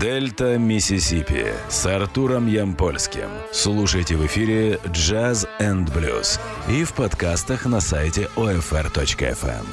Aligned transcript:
Дельта 0.00 0.58
Миссисипи 0.58 1.46
с 1.68 1.84
Артуром 1.86 2.46
Ямпольским. 2.46 3.28
Слушайте 3.50 4.14
в 4.14 4.24
эфире 4.26 4.78
Jazz 4.92 5.48
and 5.58 5.92
Blues 5.92 6.38
и 6.70 6.84
в 6.84 6.92
подкастах 6.92 7.66
на 7.66 7.80
сайте 7.80 8.28
OFR.FM. 8.36 9.64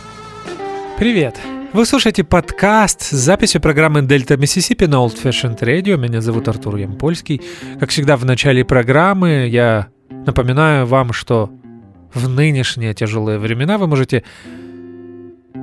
Привет! 0.97 1.39
Вы 1.73 1.85
слушаете 1.85 2.23
подкаст 2.23 3.01
с 3.01 3.11
записью 3.11 3.61
программы 3.61 4.01
Дельта 4.01 4.35
Миссисипи 4.35 4.85
на 4.85 4.95
Old 4.95 5.21
Fashioned 5.21 5.59
Radio. 5.59 5.95
Меня 5.97 6.21
зовут 6.21 6.47
Артур 6.47 6.77
Ямпольский. 6.77 7.41
Как 7.79 7.91
всегда 7.91 8.17
в 8.17 8.25
начале 8.25 8.65
программы 8.65 9.47
я 9.47 9.89
напоминаю 10.09 10.87
вам, 10.87 11.13
что 11.13 11.51
в 12.15 12.27
нынешние 12.27 12.95
тяжелые 12.95 13.37
времена 13.37 13.77
вы 13.77 13.85
можете 13.85 14.23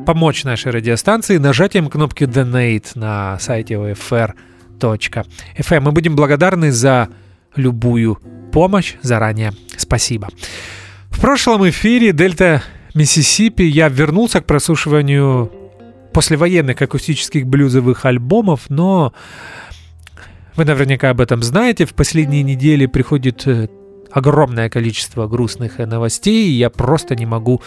помочь 0.07 0.45
нашей 0.45 0.71
радиостанции 0.71 1.39
нажатием 1.39 1.89
кнопки 1.89 2.25
Donate 2.25 2.93
на 2.95 3.41
сайте 3.41 3.75
OFR.FM. 3.75 4.52
Мы 4.83 5.93
будем 5.93 6.17
благодарны 6.17 6.73
за 6.73 7.09
любую 7.57 8.19
помощь. 8.53 8.95
Заранее 9.03 9.53
спасибо. 9.77 10.29
В 11.11 11.21
прошлом 11.21 11.69
эфире 11.69 12.13
Дельта 12.13 12.63
Миссисипи 12.95 13.63
я 13.63 13.89
вернулся 13.89 14.41
к 14.41 14.47
прослушиванию 14.47 15.51
послевоенных 16.13 16.81
акустических 16.83 17.47
блюзовых 17.47 18.05
альбомов, 18.05 18.69
но 18.69 19.15
вы 20.57 20.65
наверняка 20.65 21.11
об 21.11 21.21
этом 21.21 21.43
знаете. 21.43 21.87
В 21.87 21.95
последние 21.95 22.43
недели 22.43 22.87
приходит 22.87 23.47
э, 23.47 23.69
огромное 24.11 24.69
количество 24.69 25.27
грустных 25.27 25.79
новостей, 25.79 26.49
и 26.49 26.53
я 26.53 26.69
просто 26.69 27.17
не 27.17 27.25
могу 27.25 27.63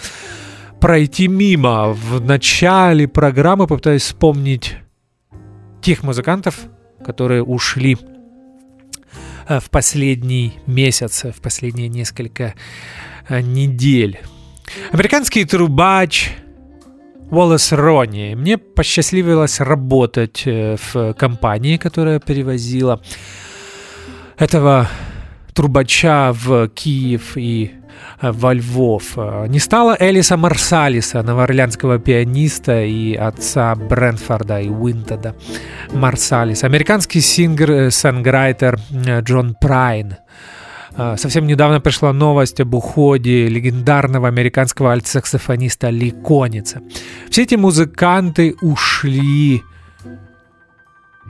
пройти 0.79 1.27
мимо. 1.27 1.93
В 1.93 2.21
начале 2.21 3.07
программы 3.07 3.65
попытаюсь 3.65 4.03
вспомнить 4.03 4.77
тех 5.81 6.03
музыкантов, 6.03 6.67
которые 7.05 7.43
ушли 7.43 7.97
э, 9.47 9.59
в 9.59 9.69
последний 9.69 10.53
месяц, 10.65 11.25
в 11.25 11.41
последние 11.41 11.87
несколько 11.87 12.55
э, 13.29 13.41
недель. 13.41 14.19
Американский 14.91 15.45
трубач 15.45 16.31
Уоллес 17.29 17.71
Ронни. 17.71 18.33
Мне 18.35 18.57
посчастливилось 18.57 19.59
работать 19.59 20.43
э, 20.45 20.77
в 20.77 21.13
компании, 21.13 21.77
которая 21.77 22.19
перевозила 22.19 23.01
этого 24.37 24.89
трубача 25.53 26.33
в 26.33 26.67
Киев 26.69 27.37
и 27.37 27.71
во 28.21 28.53
Львов. 28.53 29.17
Не 29.47 29.59
стало 29.59 29.95
Элиса 29.99 30.37
Марсалиса, 30.37 31.21
новоорлеанского 31.23 31.99
пианиста 31.99 32.83
и 32.83 33.15
отца 33.15 33.75
Брэнфорда 33.75 34.61
и 34.61 34.69
Уинтона 34.69 35.35
Марсалиса. 35.93 36.65
Американский 36.67 37.21
singer-songwriter 37.21 38.79
э, 38.91 39.21
Джон 39.21 39.55
Прайн. 39.59 40.15
Совсем 41.17 41.45
недавно 41.45 41.81
пришла 41.81 42.13
новость 42.13 42.61
об 42.61 42.73
уходе 42.73 43.49
легендарного 43.49 44.29
американского 44.29 44.93
альтсаксофониста 44.93 45.89
Ли 45.89 46.11
Коница. 46.11 46.81
Все 47.29 47.43
эти 47.43 47.55
музыканты 47.55 48.55
ушли 48.61 49.61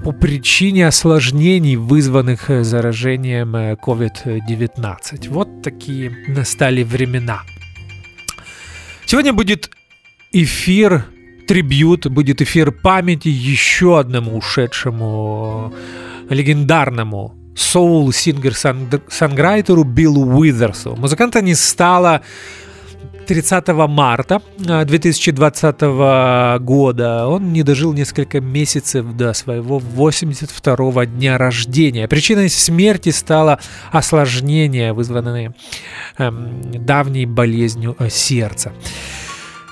по 0.03 0.11
причине 0.11 0.87
осложнений, 0.87 1.77
вызванных 1.77 2.49
э, 2.49 2.63
заражением 2.63 3.55
COVID-19. 3.55 4.75
Э, 4.75 5.29
вот 5.29 5.61
такие 5.63 6.11
настали 6.27 6.83
времена. 6.83 7.43
Сегодня 9.05 9.31
будет 9.33 9.71
эфир, 10.31 11.05
трибьют, 11.47 12.07
будет 12.07 12.41
эфир 12.41 12.71
памяти 12.71 13.29
еще 13.29 13.99
одному 13.99 14.37
ушедшему 14.37 15.73
легендарному 16.29 17.33
soul-singer-songwriter 17.55 19.73
у 19.73 19.83
Биллу 19.83 20.37
Уизерсу. 20.37 20.95
Музыканта 20.95 21.41
не 21.41 21.55
стало 21.55 22.21
30 23.25 23.67
марта 23.87 24.41
2020 24.57 25.75
а, 25.81 26.59
года. 26.59 27.27
Он 27.27 27.51
не 27.51 27.63
дожил 27.63 27.93
несколько 27.93 28.39
месяцев 28.39 29.05
до 29.15 29.33
своего 29.33 29.79
82 29.79 31.05
дня 31.07 31.37
рождения. 31.37 32.07
Причиной 32.07 32.49
смерти 32.49 33.09
стало 33.09 33.59
осложнение, 33.91 34.93
вызванное 34.93 35.53
эм, 36.17 36.61
давней 36.85 37.25
болезнью 37.25 37.95
э, 37.99 38.09
сердца. 38.09 38.71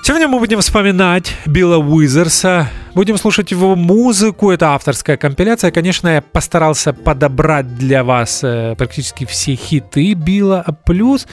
Сегодня 0.02 0.28
мы 0.28 0.38
будем 0.38 0.60
вспоминать 0.60 1.34
Билла 1.46 1.78
Уизерса, 1.78 2.68
будем 2.94 3.16
слушать 3.16 3.52
его 3.52 3.74
музыку, 3.74 4.50
это 4.50 4.74
авторская 4.74 5.16
компиляция. 5.16 5.70
Конечно, 5.70 6.08
я 6.08 6.20
постарался 6.20 6.92
подобрать 6.92 7.74
для 7.76 8.04
вас 8.04 8.40
э, 8.42 8.74
практически 8.76 9.24
все 9.24 9.54
хиты 9.54 10.12
Билла, 10.12 10.76
плюс 10.84 11.26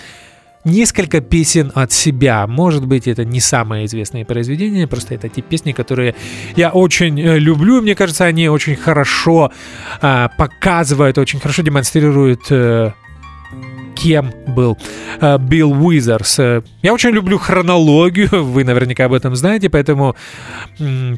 несколько 0.63 1.22
песен 1.22 1.72
от 1.75 1.91
себя. 1.91 2.47
Может 2.47 2.85
быть, 2.85 3.07
это 3.07 3.25
не 3.25 3.39
самые 3.39 3.85
известные 3.85 4.25
произведения, 4.25 4.88
просто 4.88 5.16
это 5.16 5.29
те 5.29 5.41
песни, 5.41 5.72
которые 5.72 6.16
я 6.55 6.69
очень 6.72 7.19
э, 7.19 7.39
люблю. 7.39 7.81
Мне 7.81 7.95
кажется, 7.95 8.25
они 8.25 8.49
очень 8.49 8.75
хорошо 8.75 9.51
э, 10.01 10.27
показывают, 10.38 11.17
очень 11.17 11.39
хорошо 11.39 11.61
демонстрируют 11.61 12.41
э, 12.49 12.91
кем 14.01 14.31
был 14.47 14.77
э, 15.19 15.38
Билл 15.38 15.72
Уизерс. 15.85 16.39
Я 16.81 16.93
очень 16.93 17.11
люблю 17.11 17.38
хронологию, 17.38 18.29
вы 18.31 18.63
наверняка 18.63 19.05
об 19.05 19.13
этом 19.13 19.35
знаете, 19.35 19.69
поэтому 19.69 20.16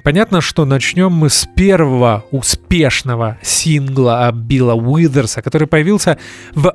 понятно, 0.03 0.41
что 0.41 0.65
начнем 0.65 1.11
мы 1.11 1.29
с 1.29 1.47
первого 1.55 2.25
успешного 2.31 3.37
сингла 3.41 4.31
Билла 4.33 4.73
Уизерса, 4.73 5.41
который 5.41 5.67
появился 5.67 6.17
в 6.55 6.73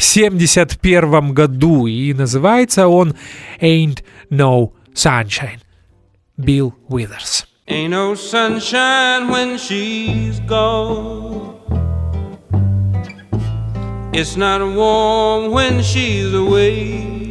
1971 0.00 1.34
году, 1.34 1.86
и 1.86 2.14
называется 2.14 2.88
он 2.88 3.14
«Ain't 3.60 4.02
No 4.30 4.72
Sunshine». 4.94 5.60
Билл 6.36 6.74
Уизерс. 6.88 7.46
Ain't 7.68 7.90
no 7.90 8.14
sunshine 8.16 9.28
when 9.28 9.56
she's 9.56 10.40
gone. 10.40 11.54
It's 14.12 14.36
not 14.36 14.60
warm 14.60 15.52
when 15.52 15.80
she's 15.82 16.34
away. 16.34 17.30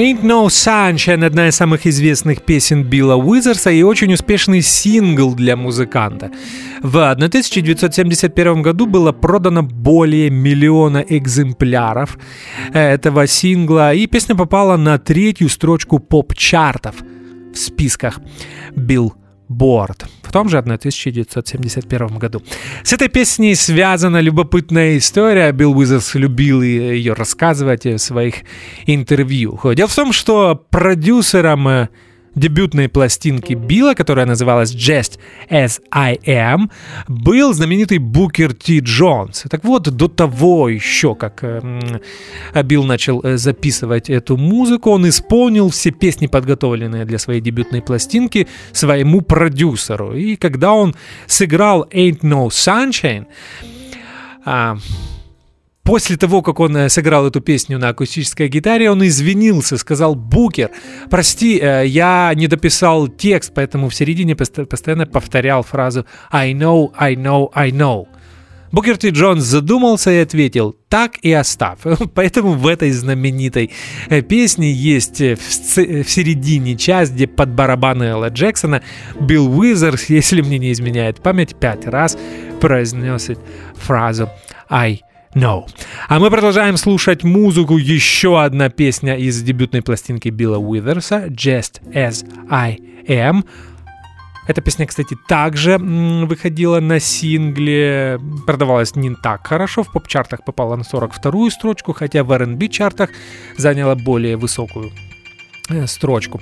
Ain't 0.00 0.22
No 0.22 0.46
Sunshine– 0.46 1.22
одна 1.26 1.48
из 1.48 1.56
самых 1.56 1.86
известных 1.86 2.40
песен 2.40 2.84
Билла 2.84 3.16
Уизерса 3.16 3.70
и 3.70 3.82
очень 3.82 4.14
успешный 4.14 4.62
сингл 4.62 5.34
для 5.34 5.56
музыканта. 5.56 6.30
В 6.80 7.10
1971 7.10 8.62
году 8.62 8.86
было 8.86 9.12
продано 9.12 9.62
более 9.62 10.30
миллиона 10.30 11.04
экземпляров 11.06 12.18
этого 12.72 13.26
сингла, 13.26 13.92
и 13.92 14.06
песня 14.06 14.34
попала 14.34 14.78
на 14.78 14.98
третью 14.98 15.50
строчку 15.50 15.98
поп-чартов 15.98 16.94
в 17.52 17.58
списках 17.58 18.20
Билл 18.74 19.12
Борд 19.50 20.06
в 20.22 20.32
том 20.32 20.48
же 20.48 20.58
1971 20.58 22.18
году. 22.18 22.40
С 22.84 22.92
этой 22.92 23.08
песней 23.08 23.56
связана 23.56 24.20
любопытная 24.20 24.96
история. 24.96 25.50
Билл 25.50 25.76
Уизерс 25.76 26.14
любил 26.14 26.62
ее 26.62 27.14
рассказывать 27.14 27.84
в 27.84 27.98
своих 27.98 28.36
интервью. 28.86 29.58
Дело 29.74 29.88
в 29.88 29.94
том, 29.94 30.12
что 30.12 30.54
продюсером 30.70 31.66
э, 31.66 31.88
дебютной 32.34 32.88
пластинки 32.88 33.54
Билла, 33.54 33.94
которая 33.94 34.26
называлась 34.26 34.74
Just 34.74 35.18
As 35.50 35.80
I 35.90 36.16
Am, 36.26 36.70
был 37.08 37.52
знаменитый 37.52 37.98
Букер 37.98 38.54
Ти 38.54 38.80
Джонс. 38.80 39.44
Так 39.50 39.64
вот, 39.64 39.90
до 39.90 40.08
того 40.08 40.68
еще, 40.68 41.14
как 41.14 41.40
э, 41.42 42.00
Билл 42.64 42.84
начал 42.84 43.20
э, 43.22 43.36
записывать 43.36 44.10
эту 44.10 44.36
музыку, 44.36 44.90
он 44.90 45.08
исполнил 45.08 45.70
все 45.70 45.90
песни, 45.90 46.26
подготовленные 46.26 47.04
для 47.04 47.18
своей 47.18 47.40
дебютной 47.40 47.82
пластинки, 47.82 48.46
своему 48.72 49.20
продюсеру. 49.20 50.14
И 50.14 50.36
когда 50.36 50.72
он 50.72 50.94
сыграл 51.26 51.86
Ain't 51.92 52.20
No 52.20 52.48
Sunshine, 52.48 53.26
а, 54.44 54.76
После 55.82 56.16
того, 56.16 56.42
как 56.42 56.60
он 56.60 56.76
э, 56.76 56.88
сыграл 56.88 57.26
эту 57.26 57.40
песню 57.40 57.78
на 57.78 57.88
акустической 57.88 58.48
гитаре, 58.48 58.90
он 58.90 59.04
извинился, 59.06 59.78
сказал 59.78 60.14
«Букер, 60.14 60.70
прости, 61.08 61.58
э, 61.58 61.86
я 61.86 62.32
не 62.34 62.48
дописал 62.48 63.08
текст, 63.08 63.52
поэтому 63.54 63.88
в 63.88 63.94
середине 63.94 64.36
постоянно 64.36 65.06
повторял 65.06 65.62
фразу 65.62 66.04
«I 66.30 66.52
know, 66.52 66.92
I 66.96 67.14
know, 67.14 67.50
I 67.54 67.70
know». 67.70 68.06
Букер 68.72 68.98
Ти 68.98 69.08
Джонс 69.08 69.42
задумался 69.42 70.12
и 70.12 70.18
ответил 70.18 70.76
«Так 70.88 71.16
и 71.22 71.32
оставь». 71.32 71.78
Поэтому 72.14 72.52
в 72.52 72.66
этой 72.66 72.92
знаменитой 72.92 73.72
э, 74.10 74.20
песне 74.20 74.70
есть 74.72 75.20
в 75.20 75.40
середине 76.08 76.76
часть, 76.76 77.14
где 77.14 77.26
под 77.26 77.48
барабаны 77.54 78.04
Элла 78.04 78.28
Джексона 78.28 78.82
Билл 79.18 79.58
Уизерс, 79.58 80.04
если 80.10 80.42
мне 80.42 80.58
не 80.58 80.72
изменяет 80.72 81.22
память, 81.22 81.56
пять 81.56 81.86
раз 81.86 82.18
произносит 82.60 83.40
фразу 83.74 84.28
«I 84.68 85.00
No. 85.34 85.64
А 86.08 86.18
мы 86.18 86.28
продолжаем 86.28 86.76
слушать 86.76 87.22
музыку. 87.22 87.76
Еще 87.76 88.42
одна 88.42 88.68
песня 88.68 89.16
из 89.16 89.40
дебютной 89.42 89.80
пластинки 89.80 90.28
Билла 90.28 90.58
Уизерса 90.58 91.26
«Just 91.28 91.80
As 91.94 92.26
I 92.50 92.78
Am». 93.06 93.44
Эта 94.48 94.60
песня, 94.60 94.86
кстати, 94.86 95.16
также 95.28 95.78
выходила 95.78 96.80
на 96.80 96.98
сингле, 96.98 98.18
продавалась 98.44 98.96
не 98.96 99.14
так 99.14 99.46
хорошо, 99.46 99.84
в 99.84 99.92
поп-чартах 99.92 100.42
попала 100.44 100.74
на 100.74 100.82
42-ю 100.82 101.50
строчку, 101.50 101.92
хотя 101.92 102.24
в 102.24 102.32
R&B 102.32 102.66
чартах 102.66 103.10
заняла 103.56 103.94
более 103.94 104.36
высокую 104.36 104.90
строчку. 105.86 106.40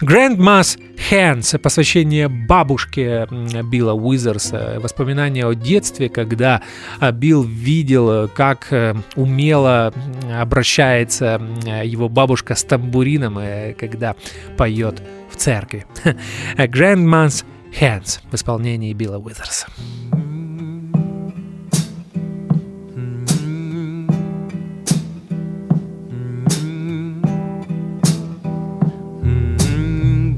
Grandma's 0.00 0.78
Hands, 1.10 1.58
посвящение 1.58 2.28
бабушке 2.28 3.26
Билла 3.64 3.92
Уизерса, 3.92 4.78
воспоминания 4.80 5.46
о 5.46 5.54
детстве, 5.54 6.08
когда 6.08 6.62
а, 6.98 7.12
Билл 7.12 7.42
видел, 7.42 8.28
как 8.28 8.68
э, 8.72 8.94
умело 9.16 9.92
обращается 10.32 11.40
его 11.84 12.08
бабушка 12.08 12.54
с 12.54 12.64
тамбурином, 12.64 13.38
э, 13.38 13.74
когда 13.74 14.14
поет 14.56 15.02
в 15.30 15.36
церкви. 15.36 15.86
Grandma's 16.56 17.44
Hands 17.80 18.20
в 18.30 18.34
исполнении 18.34 18.92
Билла 18.92 19.18
Уизерса. 19.18 19.66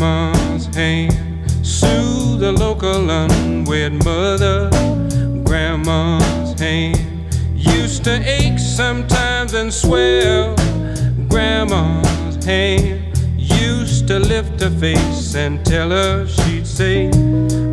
Grandma's 0.00 0.64
hand. 0.74 1.12
Sue 1.62 2.38
the 2.38 2.52
local 2.52 3.10
unwed 3.10 4.02
mother. 4.02 4.70
Grandma's 5.44 6.58
hand 6.58 6.98
used 7.54 8.04
to 8.04 8.22
ache 8.24 8.58
sometimes 8.58 9.52
and 9.52 9.70
swell. 9.70 10.56
Grandma's 11.28 12.42
hand 12.42 13.14
used 13.36 14.08
to 14.08 14.18
lift 14.18 14.62
her 14.62 14.70
face 14.70 15.34
and 15.34 15.64
tell 15.66 15.90
her 15.90 16.26
she'd 16.26 16.66
say, 16.66 17.10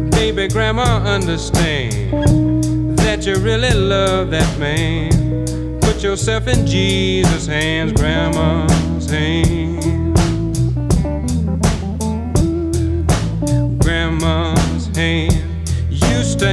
Baby, 0.09 0.49
grandma, 0.49 0.97
understand 1.05 2.97
that 2.97 3.25
you 3.25 3.35
really 3.37 3.73
love 3.73 4.31
that 4.31 4.59
man. 4.59 5.79
Put 5.79 6.03
yourself 6.03 6.47
in 6.49 6.67
Jesus' 6.67 7.47
hands, 7.47 7.93
grandma's 7.93 9.09
hands. 9.09 9.96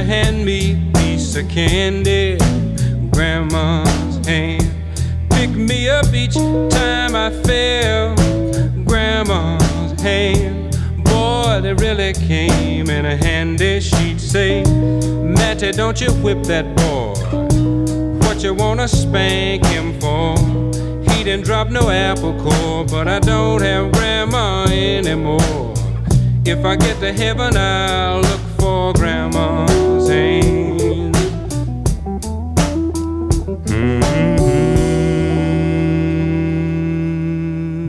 Hand 0.05 0.45
me 0.45 0.73
a 0.73 0.97
piece 0.97 1.35
of 1.35 1.49
candy. 1.49 2.37
Grandma's 3.11 4.25
hand 4.25 4.75
Pick 5.35 5.49
me 5.49 5.89
up 5.89 6.13
each 6.13 6.33
time 6.33 7.13
I 7.13 7.29
fell. 7.43 8.15
Grandma's 8.83 10.01
hand, 10.01 10.75
boy, 11.03 11.59
they 11.61 11.73
really 11.73 12.13
came 12.13 12.89
in 12.89 13.05
handy. 13.05 13.79
She'd 13.79 14.19
say, 14.19 14.63
Matty, 14.63 15.71
don't 15.71 15.99
you 16.01 16.11
whip 16.23 16.41
that 16.43 16.65
boy. 16.77 17.13
What 18.25 18.43
you 18.43 18.53
wanna 18.53 18.87
spank 18.87 19.65
him 19.65 19.99
for? 19.99 20.35
He 21.11 21.23
didn't 21.23 21.45
drop 21.45 21.69
no 21.69 21.89
apple 21.89 22.33
core, 22.41 22.85
but 22.85 23.07
I 23.07 23.19
don't 23.19 23.61
have 23.61 23.91
grandma 23.91 24.65
anymore. 24.65 25.73
If 26.45 26.65
I 26.65 26.75
get 26.75 26.99
to 27.01 27.13
heaven, 27.13 27.55
I'll 27.55 28.21
look 28.21 28.41
for 28.57 28.93
Grandma's 28.93 29.94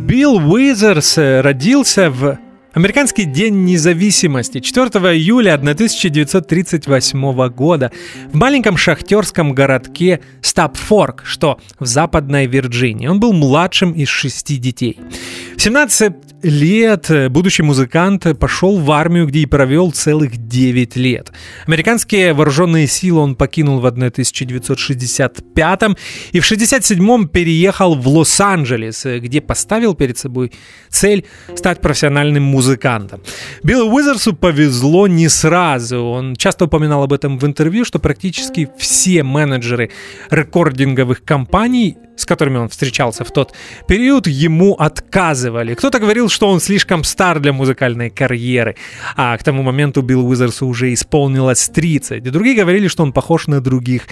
Билл 0.07 0.39
Уизерс 0.53 1.19
родился 1.19 2.11
в 2.11 2.39
Американский 2.77 3.25
день 3.25 3.65
независимости 3.65 4.61
4 4.61 4.89
июля 5.17 5.55
1938 5.55 7.49
года 7.49 7.91
в 8.31 8.37
маленьком 8.37 8.77
шахтерском 8.77 9.55
городке 9.55 10.21
Стапфорк, 10.43 11.23
что 11.25 11.59
в 11.79 11.87
Западной 11.87 12.47
Вирджинии. 12.47 13.07
Он 13.07 13.19
был 13.19 13.33
младшим 13.33 13.93
из 13.93 14.09
шести 14.09 14.59
детей. 14.59 15.01
В 15.57 15.63
17 15.63 16.13
лет 16.43 17.11
будущий 17.31 17.63
музыкант 17.63 18.27
пошел 18.39 18.79
в 18.79 18.91
армию, 18.91 19.27
где 19.27 19.41
и 19.41 19.47
провел 19.47 19.91
целых 19.91 20.37
9 20.37 20.97
лет. 20.97 21.33
Американские 21.67 22.35
вооруженные 22.35 22.87
силы 22.87 23.21
он 23.21 23.37
покинул 23.37 23.81
в 23.81 23.87
1965 23.87 25.83
и 26.33 26.41
в 26.41 26.45
67 26.45 27.29
переехал 27.29 27.95
в 27.95 28.07
Лос-Анджелес, 28.07 29.07
где 29.21 29.41
поставил 29.41 29.95
перед 29.95 30.19
собой 30.19 30.53
цель 30.91 31.25
стать 31.55 31.81
профессиональным 31.81 32.43
музыкантом. 32.43 32.66
Биллу 33.63 33.91
Уизерсу 33.93 34.35
повезло 34.35 35.07
не 35.07 35.29
сразу. 35.29 36.03
Он 36.05 36.37
часто 36.37 36.65
упоминал 36.65 37.03
об 37.03 37.13
этом 37.13 37.39
в 37.39 37.47
интервью, 37.47 37.85
что 37.85 37.99
практически 37.99 38.69
все 38.79 39.23
менеджеры 39.23 39.91
рекординговых 40.31 41.25
компаний 41.25 41.97
с 42.17 42.27
которыми 42.27 42.59
он 42.59 42.69
встречался 42.69 43.25
в 43.25 43.31
тот 43.31 43.55
период, 43.87 44.27
ему 44.27 44.75
отказывали. 44.75 45.75
Кто-то 45.75 45.99
говорил, 45.99 46.29
что 46.29 46.49
он 46.49 46.61
слишком 46.61 47.05
стар 47.05 47.41
для 47.41 47.53
музыкальной 47.53 48.11
карьеры, 48.11 48.77
а 49.17 49.37
к 49.37 49.45
тому 49.45 49.63
моменту 49.63 50.03
Билл 50.03 50.27
Уизерсу 50.27 50.67
уже 50.67 50.93
исполнилось 50.93 51.69
30. 51.69 52.27
И 52.27 52.31
другие 52.31 52.57
говорили, 52.57 52.89
что 52.89 53.03
он 53.03 53.13
похож 53.13 53.47
на 53.47 53.61
других 53.61 54.03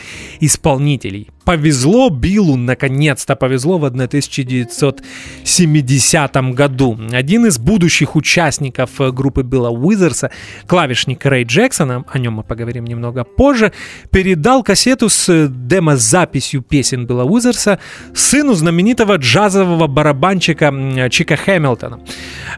исполнителей. 0.41 1.31
Повезло 1.45 2.09
Биллу, 2.09 2.57
наконец-то 2.57 3.37
повезло 3.37 3.79
в 3.79 3.85
1970 3.85 6.37
году. 6.55 6.99
Один 7.13 7.47
из 7.47 7.59
будущих 7.59 8.17
участников 8.17 8.91
группы 8.99 9.43
Билла 9.43 9.71
Уизерса, 9.71 10.31
клавишник 10.67 11.27
Рэй 11.27 11.45
Джексона, 11.45 12.05
о 12.09 12.19
нем 12.19 12.35
мы 12.35 12.45
поговорим 12.45 12.85
немного 12.85 13.25
позже, 13.25 13.73
передал 14.11 14.63
кассету 14.63 15.11
с 15.11 15.49
демо-записью 15.49 16.63
песен 16.63 17.07
Билла 17.07 17.25
Уизерса 17.25 17.79
сыну 18.15 18.55
знаменитого 18.55 19.17
джазового 19.17 19.87
барабанщика 19.87 20.73
Чика 21.11 21.37
Хэмилтона. 21.37 22.01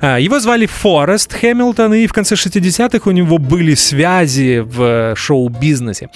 А, 0.00 0.18
его 0.18 0.40
звали 0.40 0.66
Форест 0.66 1.32
Хэмилтон, 1.32 1.94
и 1.94 2.06
в 2.06 2.12
конце 2.12 2.34
60-х 2.34 3.08
у 3.08 3.12
него 3.12 3.38
были 3.38 3.74
связи 3.74 4.58
в 4.58 5.14
шоу-бизнесе 5.16 6.08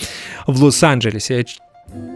в 0.46 0.62
Лос-Анджелесе. 0.62 1.44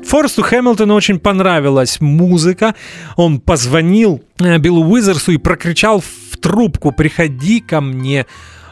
Форесту 0.05 0.43
Хэмилтону 0.43 0.95
очень 0.95 1.19
понравилась 1.19 2.01
музыка. 2.01 2.75
Он 3.17 3.41
позвонил 3.41 4.23
э, 4.39 4.59
Биллу 4.59 4.85
Уизерсу 4.85 5.33
и 5.33 5.37
прокричал 5.37 6.01
в 6.01 6.37
трубку 6.37 6.93
«Приходи 6.93 7.61
ко 7.61 7.81
мне 7.81 8.27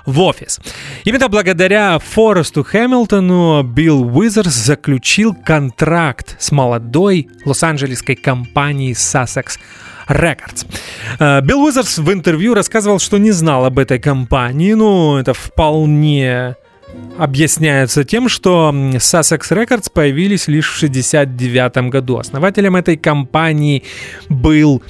в 0.07 0.21
офис. 0.21 0.61
Именно 1.05 1.29
благодаря 1.29 1.99
Форесту 1.99 2.65
Хэмилтону 2.65 3.63
Билл 3.63 4.17
Уизерс 4.17 4.55
заключил 4.55 5.35
контракт 5.35 6.37
с 6.39 6.53
молодой 6.53 7.29
лос-анджелесской 7.45 8.17
компанией 8.17 8.93
Sussex 8.93 9.59
Records. 10.09 10.67
Э, 11.19 11.41
Билл 11.43 11.63
Уизерс 11.65 11.99
в 11.99 12.13
интервью 12.13 12.55
рассказывал, 12.55 12.99
что 12.99 13.19
не 13.19 13.31
знал 13.31 13.65
об 13.65 13.79
этой 13.79 13.99
компании, 13.99 14.75
но 14.75 15.19
это 15.19 15.35
вполне 15.35 16.57
объясняется 17.19 18.05
тем, 18.05 18.29
что 18.29 18.71
Sussex 18.73 19.41
Records 19.51 19.91
появились 19.93 20.49
лишь 20.49 20.71
в 20.71 20.77
1969 20.77 21.91
году. 21.91 22.19
Основателем 22.19 22.77
этой 22.77 22.97
компании 22.97 23.85
был 24.29 24.83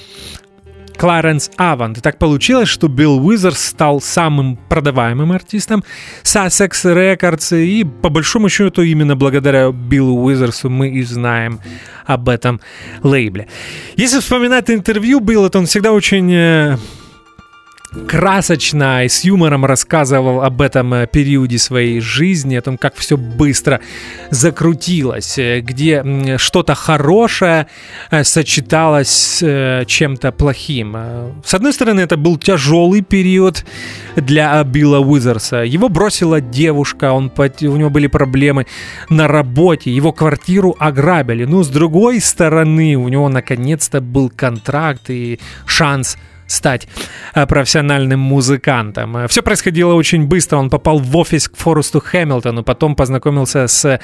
Кларенс 1.03 1.51
Авант. 1.57 1.99
И 1.99 2.01
так 2.01 2.17
получилось, 2.17 2.69
что 2.69 2.87
Билл 2.87 3.27
Уизерс 3.27 3.59
стал 3.59 4.01
самым 4.01 4.57
продаваемым 4.69 5.33
артистом 5.33 5.83
Sussex 6.23 6.71
Records, 6.85 7.61
и 7.61 7.83
по 7.83 8.09
большому 8.09 8.49
счету 8.49 8.83
именно 8.83 9.17
благодаря 9.17 9.73
Биллу 9.73 10.23
Уизерсу 10.23 10.71
мы 10.71 10.91
и 10.91 11.03
знаем 11.03 11.59
об 12.07 12.29
этом 12.29 12.61
лейбле. 13.03 13.49
Если 13.97 14.21
вспоминать 14.21 14.71
интервью 14.71 15.19
Билла, 15.19 15.51
то 15.51 15.59
он 15.59 15.67
всегда 15.67 15.91
очень 15.91 16.33
э, 16.33 16.77
красочно 18.07 19.05
и 19.05 19.09
с 19.09 19.25
юмором 19.25 19.65
рассказывал 19.65 20.43
об 20.43 20.63
этом 20.63 20.95
э, 20.95 21.07
периоде 21.07 21.59
своей 21.59 22.01
жизни, 22.01 22.57
о 22.57 22.63
том, 22.63 22.79
как 22.79 22.95
все 22.97 23.17
быстро 23.17 23.81
закрутилось, 24.31 25.39
э, 25.39 25.61
где 25.61 26.39
что-то 26.39 26.75
хорошее 26.75 27.67
э, 28.11 28.25
сочеталось 28.25 29.09
с 29.09 29.85
чем-то 29.87 30.33
плохим. 30.33 30.97
С 31.45 31.55
одной 31.55 31.73
стороны, 31.73 32.01
это 32.01 32.17
был 32.17 32.39
тяжелый 32.39 33.03
период 33.03 33.65
для 34.17 34.63
Билла 34.65 34.99
Уизерса. 34.99 35.59
Его 35.59 35.89
бросила 35.89 36.41
девушка, 36.41 37.13
он, 37.13 37.31
у 37.37 37.77
него 37.77 37.91
были 37.91 38.07
проблемы 38.07 38.67
на 39.09 39.29
работе, 39.29 39.91
его 39.91 40.13
квартиру 40.13 40.77
ограбили. 40.79 41.45
Но 41.45 41.63
с 41.63 41.69
другой 41.69 42.21
стороны, 42.21 42.97
у 42.97 43.09
него 43.09 43.29
наконец-то 43.29 44.01
был 44.01 44.31
контракт 44.31 45.11
и 45.11 45.39
шанс– 45.67 46.17
стать 46.47 46.89
э, 47.35 47.47
профессиональным 47.47 48.21
музыкантом. 48.21 49.17
Э, 49.17 49.29
Все 49.29 49.43
происходило 49.43 49.95
очень 49.95 50.27
быстро. 50.27 50.59
Он 50.59 50.71
попал 50.71 50.99
в 50.99 51.17
офис 51.17 51.49
к 51.49 51.57
Форесту 51.57 52.01
Хэмилтону, 52.01 52.63
потом 52.63 52.95
познакомился 52.95 53.67
с 53.67 54.01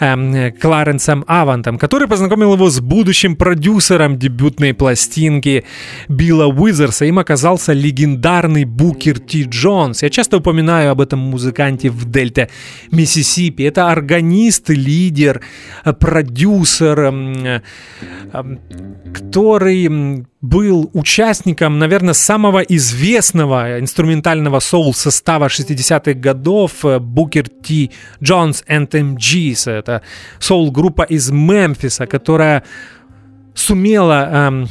э, 0.00 0.50
Кларенсом 0.60 1.24
Авантом, 1.26 1.78
который 1.78 2.08
познакомил 2.08 2.54
его 2.54 2.70
с 2.70 2.80
будущим 2.80 3.36
продюсером 3.36 4.18
дебютной 4.18 4.74
пластинки 4.74 5.64
Билла 6.08 6.46
Уизерса. 6.46 7.04
Им 7.04 7.18
оказался 7.18 7.72
легендарный 7.72 8.64
Букер 8.64 9.18
Ти 9.18 9.44
Джонс. 9.44 10.02
Я 10.02 10.10
часто 10.10 10.36
упоминаю 10.38 10.90
об 10.90 11.00
этом 11.00 11.18
музыканте 11.18 11.90
в 11.90 12.04
Дельте 12.10 12.48
Миссисипи. 12.90 13.62
Это 13.62 13.90
органист, 13.90 14.68
лидер, 14.68 15.40
э, 15.84 15.92
продюсер, 15.92 17.62
который 19.12 20.26
был 20.48 20.90
участником, 20.92 21.78
наверное, 21.78 22.14
самого 22.14 22.60
известного 22.60 23.80
инструментального 23.80 24.60
соул-состава 24.60 25.46
60-х 25.46 26.14
годов 26.14 26.84
Booker 26.84 27.48
T. 27.62 27.90
Jones 28.20 28.64
and 28.68 28.88
MGs. 28.88 29.70
Это 29.70 30.02
соул-группа 30.38 31.02
из 31.02 31.30
Мемфиса, 31.30 32.06
которая 32.06 32.62
сумела 33.54 34.28
эм, 34.32 34.68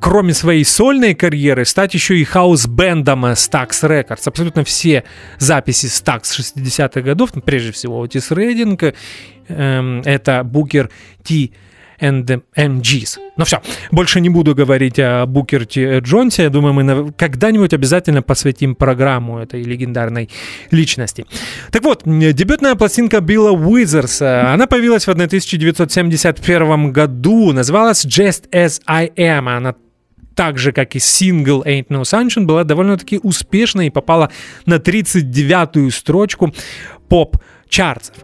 кроме 0.00 0.34
своей 0.34 0.64
сольной 0.64 1.14
карьеры, 1.14 1.64
стать 1.64 1.94
еще 1.94 2.18
и 2.18 2.24
хаус-бендом 2.24 3.24
Stax 3.24 3.70
Records. 3.82 4.22
Абсолютно 4.26 4.62
все 4.62 5.04
записи 5.38 5.86
Stax 5.86 6.24
60-х 6.38 7.00
годов, 7.00 7.30
прежде 7.44 7.72
всего 7.72 8.02
Отис 8.02 8.30
Рейдинг, 8.30 8.94
эм, 9.48 10.02
это 10.04 10.44
Букер 10.44 10.90
Ти 11.22 11.54
and 12.00 12.24
the 12.24 12.42
MGs. 12.56 13.18
Ну 13.36 13.44
все, 13.44 13.60
больше 13.90 14.20
не 14.20 14.30
буду 14.30 14.54
говорить 14.54 14.98
о 14.98 15.26
Букерте 15.26 15.98
Джонсе. 15.98 16.44
Я 16.44 16.50
думаю, 16.50 16.74
мы 16.74 17.12
когда-нибудь 17.12 17.72
обязательно 17.72 18.22
посвятим 18.22 18.74
программу 18.74 19.38
этой 19.38 19.62
легендарной 19.62 20.30
личности. 20.70 21.26
Так 21.70 21.82
вот, 21.84 22.02
дебютная 22.04 22.74
пластинка 22.74 23.20
Билла 23.20 23.50
Уизерса, 23.50 24.52
она 24.52 24.66
появилась 24.66 25.06
в 25.06 25.10
1971 25.10 26.92
году, 26.92 27.52
называлась 27.52 28.04
Just 28.04 28.50
As 28.50 28.80
I 28.86 29.08
Am. 29.16 29.48
Она 29.48 29.74
так 30.34 30.58
же, 30.58 30.72
как 30.72 30.96
и 30.96 30.98
сингл 30.98 31.62
Ain't 31.62 31.88
No 31.88 32.02
Sunshine, 32.02 32.44
была 32.44 32.64
довольно-таки 32.64 33.20
успешной 33.22 33.86
и 33.86 33.90
попала 33.90 34.30
на 34.66 34.76
39-ю 34.76 35.90
строчку 35.90 36.52
поп-чартов. 37.08 38.14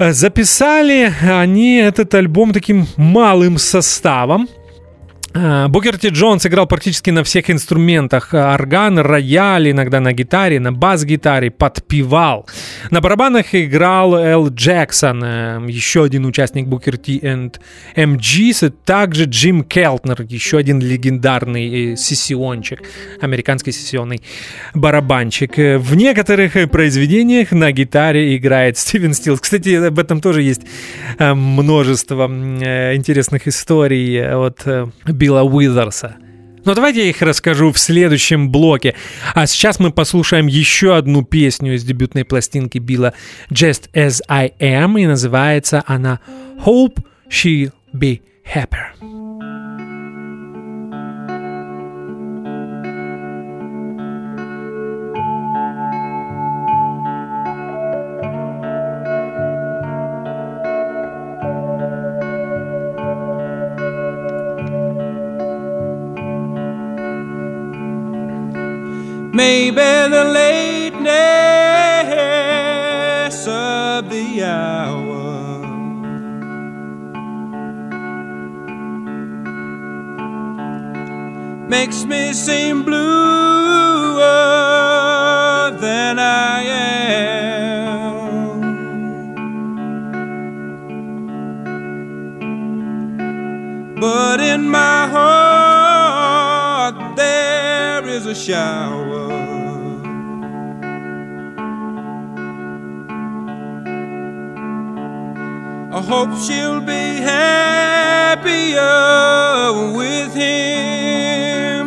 Э, 0.00 0.12
записали 0.14 1.12
они 1.20 1.76
этот 1.76 2.14
альбом 2.14 2.54
таким 2.54 2.86
малым 2.96 3.58
составом. 3.58 4.48
А, 5.32 5.68
Букер 5.68 5.96
Ти 5.96 6.08
Джонс 6.08 6.44
играл 6.46 6.66
практически 6.66 7.10
на 7.10 7.22
всех 7.22 7.50
инструментах. 7.50 8.34
Орган, 8.34 8.98
рояль, 8.98 9.70
иногда 9.70 10.00
на 10.00 10.12
гитаре, 10.12 10.58
на 10.58 10.72
бас-гитаре, 10.72 11.50
подпевал. 11.50 12.48
На 12.90 13.00
барабанах 13.00 13.54
играл 13.54 14.16
Эл 14.16 14.48
Джексон, 14.48 15.22
э, 15.22 15.60
еще 15.68 16.02
один 16.02 16.26
участник 16.26 16.66
Букер 16.66 16.98
Ти 16.98 17.18
и 17.18 17.50
MGs, 17.96 18.72
также 18.84 19.24
Джим 19.24 19.62
Келтнер, 19.62 20.22
еще 20.28 20.58
один 20.58 20.80
легендарный 20.80 21.92
э, 21.92 21.96
сессиончик, 21.96 22.82
американский 23.20 23.70
сессионный 23.70 24.22
барабанщик. 24.74 25.58
Э, 25.60 25.78
в 25.78 25.94
некоторых 25.94 26.54
произведениях 26.70 27.52
на 27.52 27.70
гитаре 27.70 28.36
играет 28.36 28.78
Стивен 28.78 29.14
Стилс. 29.14 29.40
Кстати, 29.40 29.86
об 29.86 29.98
этом 29.98 30.20
тоже 30.20 30.42
есть 30.42 30.62
множество 31.18 32.26
интересных 32.26 33.46
историй 33.46 34.20
от 34.20 34.66
Билла 35.20 35.42
Уизерса. 35.42 36.16
Но 36.64 36.74
давайте 36.74 37.02
я 37.02 37.10
их 37.10 37.20
расскажу 37.20 37.72
в 37.72 37.78
следующем 37.78 38.50
блоке. 38.50 38.94
А 39.34 39.46
сейчас 39.46 39.78
мы 39.78 39.92
послушаем 39.92 40.46
еще 40.46 40.96
одну 40.96 41.22
песню 41.22 41.74
из 41.74 41.84
дебютной 41.84 42.24
пластинки 42.24 42.78
Билла 42.78 43.12
Just 43.50 43.90
As 43.92 44.22
I 44.28 44.52
Am, 44.58 45.00
и 45.00 45.06
называется 45.06 45.84
она 45.86 46.20
Hope 46.64 47.04
She'll 47.30 47.72
Be 47.94 48.22
Happier. 48.54 49.19
Maybe 69.40 69.80
the 70.16 70.24
lateness 70.34 71.08
of 73.46 74.10
the 74.10 74.44
hour 74.44 75.64
makes 81.70 82.04
me 82.04 82.34
seem 82.34 82.82
bluer 82.82 83.00
than 85.80 86.18
I 86.18 86.62
am. 86.62 87.70
But 93.98 94.40
in 94.40 94.68
shower. 98.46 99.30
I 105.92 106.00
hope 106.00 106.30
she'll 106.44 106.80
be 106.80 107.20
happier 107.32 108.82
with 109.96 110.32
him. 110.34 111.84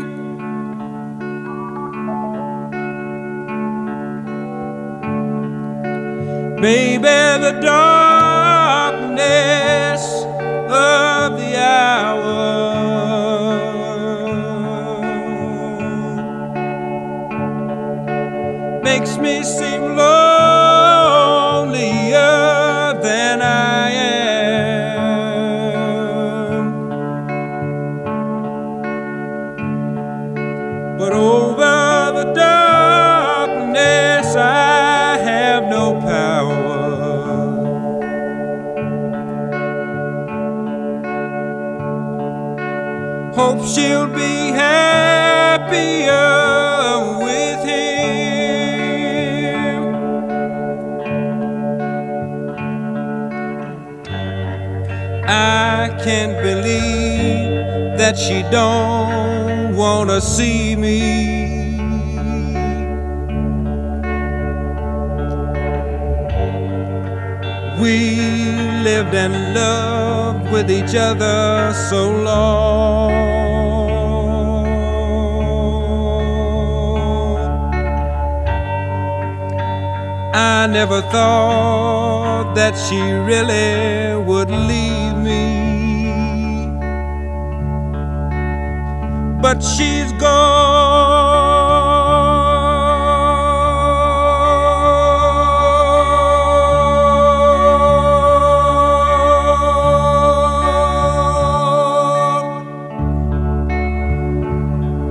Baby, 6.62 7.02
the 7.46 7.60
darkness 7.62 7.93
makes 19.04 19.18
me 19.18 19.44
seem 19.44 19.98
lonelier 19.98 20.14
than 23.02 23.42
I 23.42 23.92
am. 23.92 24.24
But 30.98 31.12
over 31.12 32.14
the 32.18 32.32
darkness, 32.34 34.38
I 34.38 35.18
have 35.18 35.66
no 35.66 36.00
power. 36.00 36.64
Hope 43.36 43.68
she'll 43.68 44.08
be 44.08 44.54
happier 44.54 46.33
that 58.04 58.18
she 58.18 58.42
don't 58.52 59.78
wanna 59.78 60.20
see 60.20 60.76
me. 60.76 61.00
We 67.82 67.96
lived 68.88 69.16
and 69.24 69.36
loved 69.56 70.52
with 70.52 70.70
each 70.70 70.96
other 70.96 71.72
so 71.90 72.02
long. 72.30 73.14
I 80.34 80.68
never 80.68 81.00
thought 81.14 82.54
that 82.60 82.74
she 82.86 83.00
really 83.32 84.22
would 84.30 84.52
leave 84.52 84.83
But 89.44 89.60
she's 89.62 90.12
gone. 90.14 90.32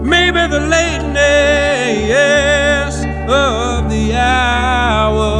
Maybe 0.03 0.47
the 0.49 0.61
lateness 0.61 2.15
of 3.29 3.91
the 3.91 4.15
hour 4.15 5.35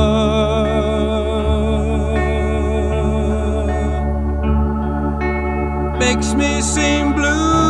makes 5.99 6.35
me 6.35 6.61
seem 6.61 7.15
bluer 7.15 7.62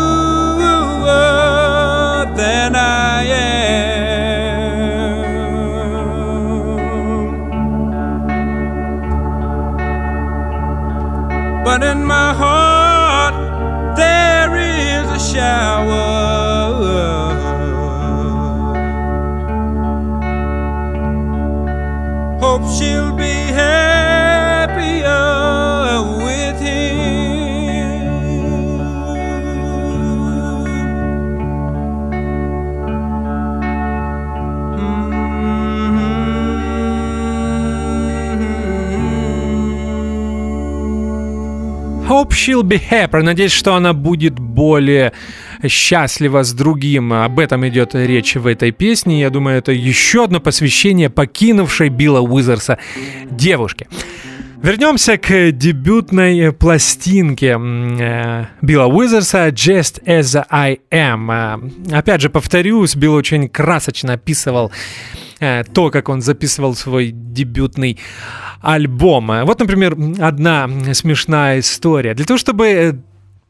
she'll 42.43 42.63
be 42.63 42.81
happy. 42.91 43.23
Надеюсь, 43.23 43.53
что 43.53 43.75
она 43.75 43.93
будет 43.93 44.39
более 44.39 45.13
счастлива 45.67 46.43
с 46.43 46.53
другим. 46.53 47.13
Об 47.13 47.39
этом 47.39 47.67
идет 47.69 47.95
речь 47.95 48.35
в 48.35 48.47
этой 48.47 48.73
песне. 48.73 49.21
Я 49.21 49.31
думаю, 49.31 49.59
это 49.59 49.73
еще 49.73 50.25
одно 50.25 50.41
посвящение 50.41 51.11
покинувшей 51.11 51.89
Билла 51.89 52.21
Уизерса 52.21 52.79
девушке. 53.31 53.87
Вернемся 54.63 55.19
к 55.19 55.51
дебютной 55.51 56.53
пластинке 56.53 57.59
э, 57.59 58.45
Билла 58.61 58.87
Уизерса 58.87 59.49
«Just 59.49 60.05
As 60.05 60.47
I 60.51 60.79
Am». 60.93 61.93
Опять 61.93 62.21
же, 62.21 62.31
повторюсь, 62.31 62.95
Билл 62.95 63.15
очень 63.15 63.49
красочно 63.49 64.13
описывал 64.13 64.71
то, 65.73 65.91
как 65.91 66.09
он 66.09 66.23
записывал 66.23 66.75
свой 66.75 67.11
дебютный 67.13 67.99
альбом. 68.63 69.31
Э, 69.31 69.45
Вот, 69.45 69.61
например, 69.61 69.97
одна 70.21 70.69
смешная 70.95 71.59
история. 71.59 72.15
Для 72.15 72.25
того, 72.25 72.39
чтобы 72.39 72.67
э, 72.67 72.93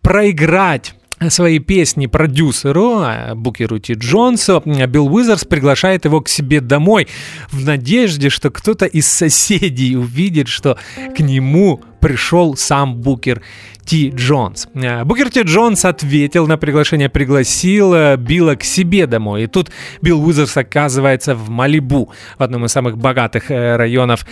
проиграть 0.00 0.94
свои 1.28 1.58
песни 1.58 2.06
продюсеру 2.06 3.02
э, 3.02 3.34
Букеру 3.34 3.78
Ти 3.78 3.94
Джонсу, 3.94 4.62
э, 4.64 4.86
Билл 4.86 5.14
Уизерс 5.14 5.44
приглашает 5.44 6.04
его 6.04 6.20
к 6.20 6.28
себе 6.28 6.60
домой 6.60 7.06
в 7.50 7.64
надежде, 7.64 8.30
что 8.30 8.50
кто-то 8.50 8.86
из 8.86 9.06
соседей 9.06 9.96
увидит, 9.96 10.48
что 10.48 10.78
к 11.14 11.20
нему 11.20 11.82
пришел 12.02 12.56
сам 12.56 12.96
Букер 12.96 13.40
Ти 13.84 14.12
Джонс. 14.14 14.68
Э, 14.74 15.04
Букер 15.04 15.30
Ти 15.30 15.42
Джонс 15.42 15.84
ответил 15.84 16.46
на 16.46 16.56
приглашение, 16.56 17.08
пригласил 17.08 17.94
э, 17.94 18.16
Билла 18.16 18.56
к 18.56 18.64
себе 18.64 19.06
домой. 19.06 19.44
И 19.44 19.46
тут 19.46 19.70
Билл 20.02 20.24
Уизерс 20.24 20.56
оказывается 20.56 21.34
в 21.34 21.48
Малибу, 21.48 22.10
в 22.38 22.42
одном 22.42 22.64
из 22.64 22.72
самых 22.72 22.98
богатых 22.98 23.50
э, 23.50 23.76
районов 23.76 24.26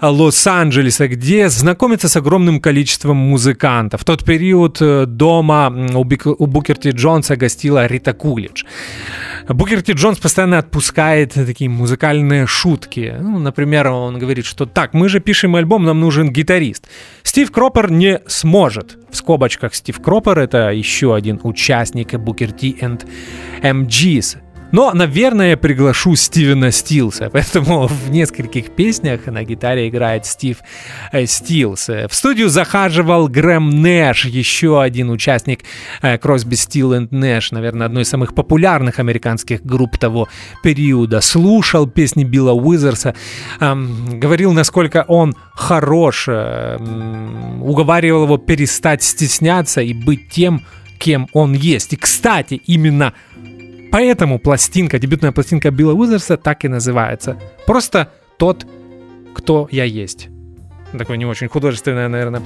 Лос-Анджелеса, 0.00 1.08
где 1.08 1.48
знакомится 1.48 2.08
с 2.08 2.16
огромным 2.16 2.60
количеством 2.60 3.16
музыкантов. 3.16 4.00
В 4.00 4.04
тот 4.04 4.24
период 4.24 4.80
дома 5.16 5.72
у 5.94 6.46
Букер 6.46 6.76
Ти 6.76 6.90
Джонса 6.90 7.36
гостила 7.36 7.86
Рита 7.86 8.12
Кулич. 8.12 8.64
Букер 9.48 9.82
Ти 9.82 9.92
Джонс 9.92 10.18
постоянно 10.18 10.58
отпускает 10.58 11.34
такие 11.34 11.70
музыкальные 11.70 12.46
шутки. 12.46 13.14
Ну, 13.20 13.38
например, 13.38 13.88
он 13.88 14.18
говорит, 14.18 14.44
что 14.44 14.66
так, 14.66 14.92
мы 14.92 15.08
же 15.08 15.20
пишем 15.20 15.54
альбом, 15.54 15.84
нам 15.84 16.00
нужен 16.00 16.30
гитарист. 16.30 16.88
Стив 17.22 17.52
Кропер 17.52 17.90
не 17.90 18.20
сможет. 18.26 18.98
В 19.10 19.16
скобочках 19.16 19.74
Стив 19.74 20.00
Кропер 20.02 20.38
это 20.38 20.70
еще 20.70 21.14
один 21.14 21.40
участник 21.44 22.14
Booker 22.14 22.52
T 22.52 22.80
and 22.80 23.06
MGs. 23.62 24.38
Но, 24.72 24.92
наверное, 24.92 25.50
я 25.50 25.56
приглашу 25.56 26.16
Стивена 26.16 26.70
Стилса, 26.70 27.30
поэтому 27.32 27.86
в 27.86 28.10
нескольких 28.10 28.70
песнях 28.70 29.26
на 29.26 29.44
гитаре 29.44 29.88
играет 29.88 30.26
Стив 30.26 30.58
э, 31.12 31.26
Стилс. 31.26 31.88
В 31.88 32.10
студию 32.10 32.48
захаживал 32.48 33.28
Грэм 33.28 33.82
Нэш, 33.82 34.26
еще 34.26 34.82
один 34.82 35.10
участник 35.10 35.60
э, 36.02 36.16
Crosby, 36.16 36.56
Стил 36.56 36.94
и 36.94 37.06
Нэш, 37.10 37.52
наверное, 37.52 37.86
одной 37.86 38.02
из 38.02 38.08
самых 38.08 38.34
популярных 38.34 38.98
американских 38.98 39.64
групп 39.64 39.98
того 39.98 40.28
периода. 40.62 41.20
Слушал 41.20 41.86
песни 41.86 42.24
Билла 42.24 42.52
Уизерса, 42.52 43.14
говорил, 43.60 44.52
насколько 44.52 45.04
он 45.06 45.34
хорош, 45.54 46.26
э, 46.28 46.76
уговаривал 47.60 48.24
его 48.24 48.36
перестать 48.36 49.02
стесняться 49.02 49.80
и 49.80 49.92
быть 49.92 50.28
тем, 50.28 50.62
кем 50.98 51.28
он 51.32 51.52
есть. 51.52 51.92
И, 51.92 51.96
кстати, 51.96 52.60
именно 52.66 53.12
Поэтому 53.90 54.38
пластинка, 54.38 54.98
дебютная 54.98 55.32
пластинка 55.32 55.70
Билла 55.70 55.94
Уизерса 55.94 56.36
так 56.36 56.64
и 56.64 56.68
называется. 56.68 57.38
Просто 57.66 58.12
тот, 58.38 58.66
кто 59.34 59.68
я 59.70 59.84
есть. 59.84 60.28
Такой 60.96 61.18
не 61.18 61.26
очень 61.26 61.48
художественный, 61.48 62.08
наверное, 62.08 62.42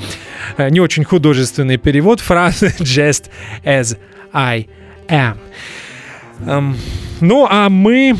э, 0.56 0.70
не 0.70 0.80
очень 0.80 1.04
художественный 1.04 1.76
перевод 1.76 2.20
фразы 2.20 2.66
«just 2.78 3.30
as 3.64 3.98
I 4.32 4.68
am». 5.08 5.36
Эм, 6.46 6.76
ну, 7.20 7.46
а 7.48 7.68
мы 7.68 8.16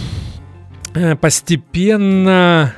э, 0.95 1.17
постепенно... 1.17 2.75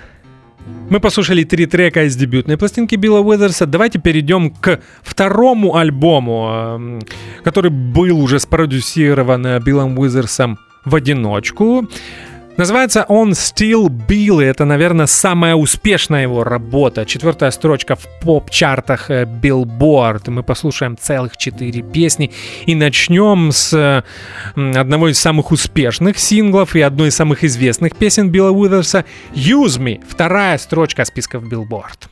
Мы 0.90 1.00
послушали 1.00 1.44
три 1.44 1.66
трека 1.66 2.04
из 2.04 2.16
дебютной 2.16 2.56
пластинки 2.58 2.96
Билла 2.96 3.20
Уизерса. 3.20 3.66
Давайте 3.66 3.98
перейдем 3.98 4.50
к 4.50 4.80
второму 5.02 5.76
альбому, 5.76 6.50
эм, 6.52 7.00
который 7.44 7.70
был 7.70 8.20
уже 8.20 8.38
спродюсирован 8.38 9.62
Биллом 9.62 9.98
Уизерсом 9.98 10.58
в 10.84 10.94
одиночку. 10.94 11.88
Называется 12.58 13.06
он 13.08 13.32
Still 13.32 13.88
Bill, 13.88 14.42
и 14.42 14.46
это, 14.46 14.66
наверное, 14.66 15.06
самая 15.06 15.54
успешная 15.54 16.22
его 16.22 16.44
работа. 16.44 17.06
Четвертая 17.06 17.50
строчка 17.50 17.96
в 17.96 18.06
поп-чартах 18.20 19.10
э, 19.10 19.24
Billboard. 19.24 20.30
Мы 20.30 20.42
послушаем 20.42 20.98
целых 20.98 21.38
четыре 21.38 21.82
песни 21.82 22.30
и 22.66 22.74
начнем 22.74 23.52
с 23.52 24.04
одного 24.54 25.08
из 25.08 25.18
самых 25.18 25.50
успешных 25.50 26.18
синглов 26.18 26.76
и 26.76 26.82
одной 26.82 27.08
из 27.08 27.16
самых 27.16 27.42
известных 27.42 27.96
песен 27.96 28.28
Билла 28.28 28.50
Уизерса 28.50 29.06
«Use 29.34 29.80
Me», 29.80 30.02
вторая 30.06 30.58
строчка 30.58 31.06
списков 31.06 31.44
Billboard. 31.44 32.08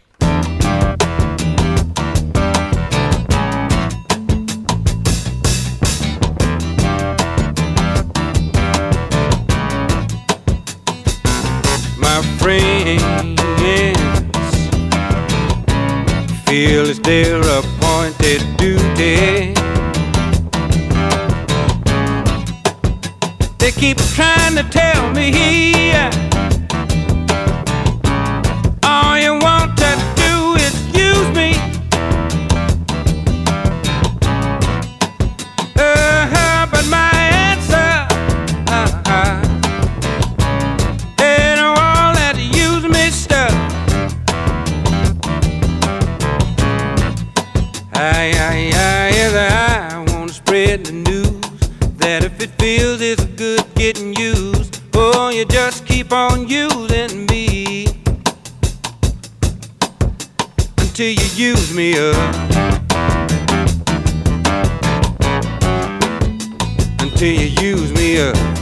Friends 12.41 13.03
feel 16.47 16.89
it's 16.89 16.99
their 17.01 17.41
appointed 17.59 18.43
duty. 18.57 19.53
They 23.59 23.73
keep 23.73 23.99
trying 24.17 24.57
to 24.57 24.65
tell 24.71 25.13
me 25.13 25.93
feels 52.61 53.01
it's 53.01 53.25
good 53.37 53.65
getting 53.75 54.15
used. 54.15 54.83
Oh, 54.95 55.31
you 55.31 55.47
just 55.47 55.87
keep 55.87 56.13
on 56.13 56.47
using 56.47 57.27
me 57.27 57.87
until 60.77 61.09
you 61.09 61.29
use 61.35 61.75
me 61.75 61.95
up. 61.99 62.35
Until 67.01 67.33
you 67.33 67.49
use 67.63 67.93
me 67.93 68.21
up. 68.21 68.60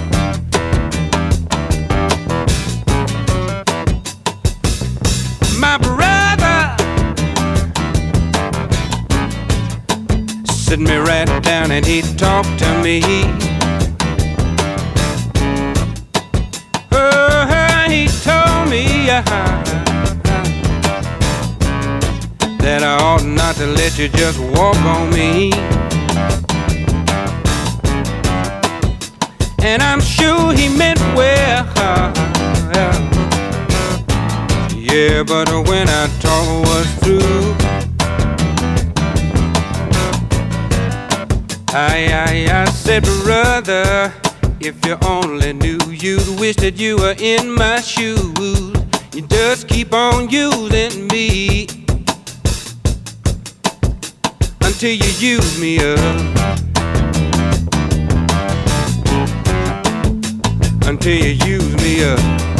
Sit 10.68 10.80
me 10.80 10.96
right 10.96 11.42
down 11.42 11.70
and 11.70 11.86
he 11.86 12.02
talked 12.02 12.58
to 12.58 12.82
me. 12.82 13.00
Oh, 16.92 17.86
he 17.88 18.06
told 18.06 18.68
me 18.68 19.08
uh, 19.08 19.22
that 22.58 22.82
I 22.82 22.98
ought 23.00 23.24
not 23.24 23.56
to 23.56 23.66
let 23.66 23.98
you 23.98 24.08
just 24.08 24.38
walk 24.38 24.76
on 24.84 25.08
me. 25.08 25.52
And 29.62 29.82
I'm 29.82 30.02
sure 30.02 30.52
he 30.52 30.68
meant 30.68 31.00
well. 31.16 31.64
Yeah, 34.76 35.22
but 35.22 35.48
when 35.66 35.88
I 35.88 36.08
talk 36.20 36.46
was 36.66 36.86
through, 37.00 37.67
I, 41.70 42.08
I, 42.48 42.62
I 42.62 42.64
said, 42.70 43.02
brother, 43.24 44.12
if 44.58 44.84
you 44.86 44.96
only 45.04 45.52
knew, 45.52 45.78
you'd 45.90 46.40
wish 46.40 46.56
that 46.56 46.78
you 46.78 46.96
were 46.96 47.14
in 47.18 47.52
my 47.52 47.80
shoes. 47.82 48.32
You 49.14 49.26
just 49.28 49.68
keep 49.68 49.92
on 49.92 50.30
using 50.30 51.08
me 51.08 51.66
until 54.62 54.92
you 54.92 55.12
use 55.18 55.60
me 55.60 55.76
up. 55.78 55.98
Until 60.86 61.12
you 61.12 61.34
use 61.44 61.76
me 61.76 62.04
up. 62.04 62.57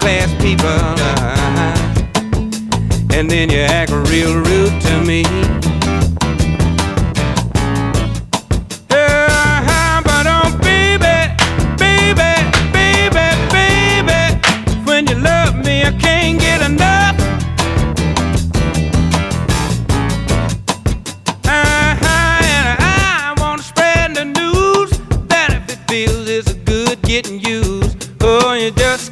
Class 0.00 0.32
people, 0.42 0.66
uh, 0.66 1.74
and 3.14 3.30
then 3.30 3.50
you 3.50 3.60
act 3.60 3.90
real 4.10 4.34
rude 4.34 4.80
to 4.82 5.04
me. 5.04 5.65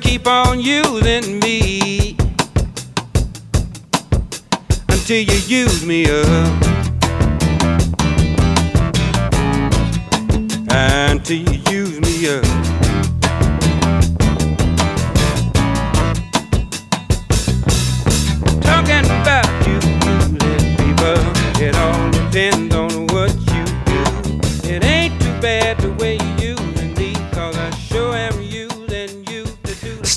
Keep 0.00 0.26
on 0.26 0.60
using 0.60 1.38
me 1.40 2.16
until 4.88 5.22
you 5.22 5.38
use 5.46 5.84
me 5.84 6.06
up. 6.06 6.62
Until 10.70 11.42
you 11.68 11.73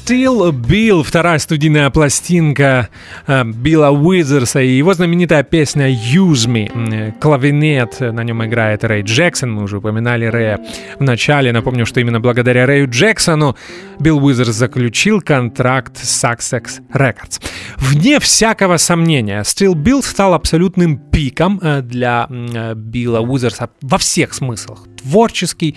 Still 0.08 0.54
Bill, 0.54 1.04
вторая 1.04 1.38
студийная 1.38 1.90
пластинка 1.90 2.88
э, 3.28 3.44
Билла 3.44 3.90
Уизерса 3.90 4.62
и 4.62 4.70
его 4.70 4.94
знаменитая 4.94 5.44
песня 5.44 5.90
Use 5.90 6.48
Me. 6.48 7.14
Клавинет, 7.20 8.00
на 8.00 8.24
нем 8.24 8.46
играет 8.46 8.86
Рэй 8.86 9.02
Джексон, 9.02 9.52
мы 9.52 9.64
уже 9.64 9.80
упоминали 9.80 10.24
Рэя 10.24 10.62
в 10.98 11.04
начале. 11.04 11.52
Напомню, 11.52 11.86
что 11.86 12.00
именно 12.00 12.22
благодаря 12.22 12.66
Рэю 12.66 12.90
Джексону 12.90 13.58
Билл 14.00 14.24
Уизерс 14.24 14.56
заключил 14.56 15.20
контракт 15.20 15.98
с 15.98 16.24
Sussex 16.24 16.80
Records. 16.94 17.42
Вне 17.76 18.22
всякого 18.22 18.78
сомнения, 18.78 19.42
Still 19.42 19.74
Bill 19.74 20.02
стал 20.02 20.34
абсолютным 20.36 21.00
пиком 21.00 21.60
э, 21.62 21.82
для 21.82 22.28
э, 22.30 22.76
Билла 22.76 23.20
Уизерса 23.20 23.72
во 23.82 23.98
всех 23.98 24.34
смыслах. 24.34 24.86
Творческий, 25.02 25.76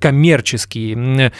коммерческий. 0.00 1.30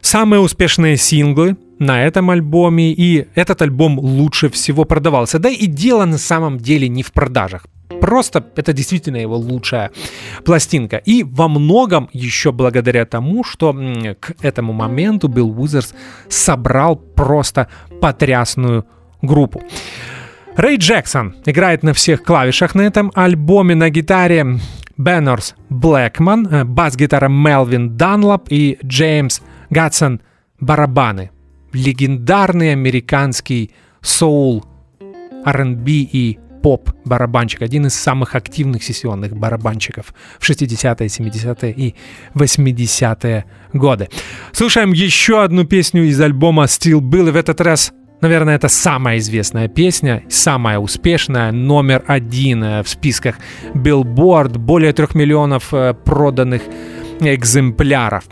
Самые 0.00 0.40
успешные 0.40 0.96
синглы 0.96 1.56
на 1.78 2.04
этом 2.04 2.30
альбоме, 2.30 2.92
и 2.92 3.26
этот 3.34 3.62
альбом 3.62 3.98
лучше 3.98 4.48
всего 4.50 4.84
продавался. 4.84 5.38
Да 5.38 5.48
и 5.48 5.66
дело 5.66 6.04
на 6.04 6.18
самом 6.18 6.58
деле 6.58 6.88
не 6.88 7.02
в 7.02 7.12
продажах. 7.12 7.66
Просто 8.00 8.44
это 8.56 8.72
действительно 8.72 9.16
его 9.16 9.36
лучшая 9.36 9.90
пластинка. 10.44 10.96
И 10.98 11.22
во 11.22 11.48
многом 11.48 12.08
еще 12.12 12.52
благодаря 12.52 13.04
тому, 13.06 13.44
что 13.44 13.72
к 14.20 14.34
этому 14.42 14.72
моменту 14.72 15.28
Билл 15.28 15.58
Уизерс 15.58 15.94
собрал 16.28 16.96
просто 16.96 17.68
потрясную 18.00 18.84
группу. 19.22 19.62
Рэй 20.56 20.76
Джексон 20.78 21.36
играет 21.44 21.82
на 21.82 21.92
всех 21.92 22.22
клавишах 22.22 22.74
на 22.74 22.82
этом 22.82 23.12
альбоме 23.14 23.74
на 23.74 23.90
гитаре 23.90 24.58
Беннерс 24.96 25.54
Блэкман, 25.68 26.66
бас-гитара 26.66 27.28
Мелвин 27.28 27.96
Данлоп 27.96 28.48
и 28.50 28.78
Джеймс 28.84 29.40
Гатсон 29.70 30.20
барабаны. 30.60 31.30
Легендарный 31.72 32.72
американский 32.72 33.72
соул, 34.00 34.64
R&B 35.44 35.90
и 35.90 36.38
поп-барабанщик, 36.62 37.62
один 37.62 37.86
из 37.86 37.94
самых 37.94 38.34
активных 38.34 38.82
сессионных 38.82 39.36
барабанщиков 39.36 40.12
в 40.40 40.48
60-е, 40.48 41.06
70-е 41.06 41.72
и 41.72 41.94
80-е 42.34 43.44
годы. 43.72 44.08
Слушаем 44.52 44.92
еще 44.92 45.44
одну 45.44 45.64
песню 45.64 46.04
из 46.04 46.20
альбома 46.20 46.64
Still 46.64 47.00
Bill, 47.00 47.28
и 47.28 47.30
в 47.30 47.36
этот 47.36 47.60
раз 47.60 47.92
Наверное, 48.20 48.56
это 48.56 48.68
самая 48.68 49.18
известная 49.18 49.68
песня, 49.68 50.22
самая 50.28 50.78
успешная, 50.78 51.52
номер 51.52 52.02
один 52.06 52.64
э, 52.64 52.82
в 52.82 52.88
списках 52.88 53.36
Billboard, 53.74 54.58
более 54.58 54.92
трех 54.92 55.14
миллионов 55.14 55.74
э, 55.74 55.92
проданных 55.92 56.62
экземпляров. 57.20 58.24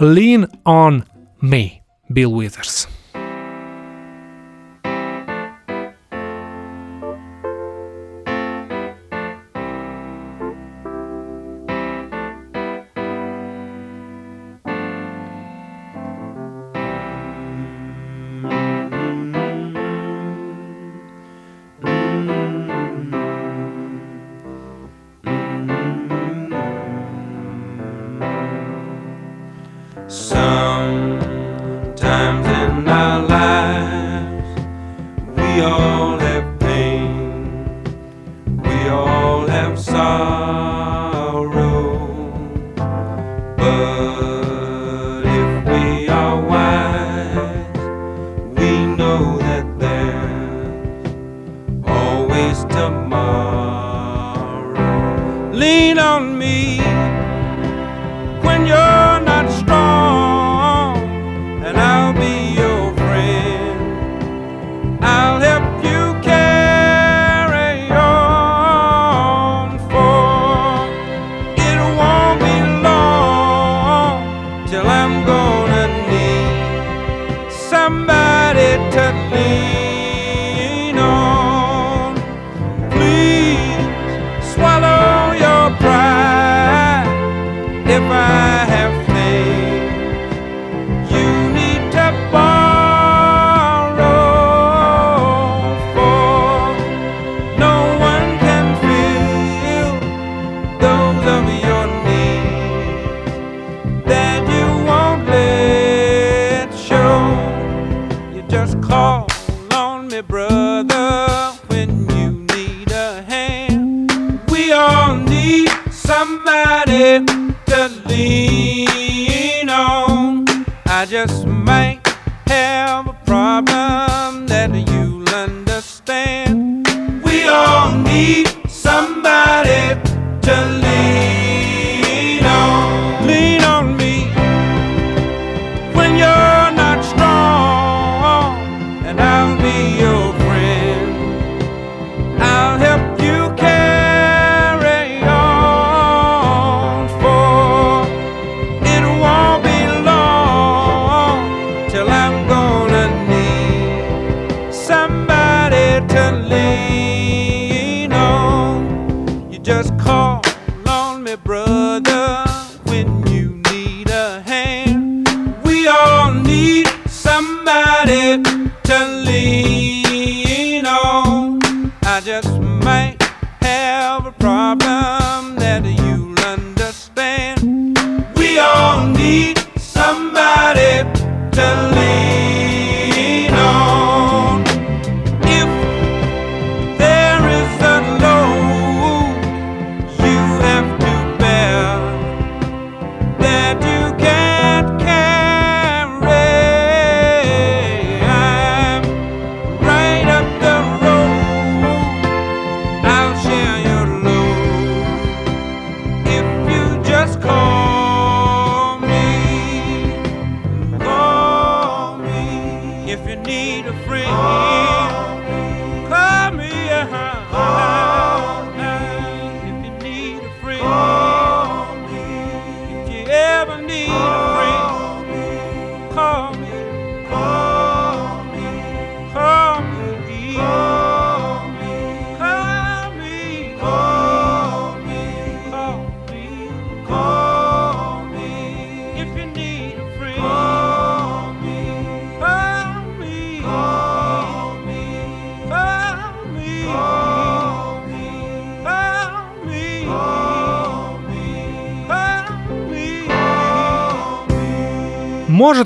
Lean 0.00 0.48
on 0.64 1.04
me, 1.42 1.70
Bill 2.10 2.32
Withers. 2.32 2.88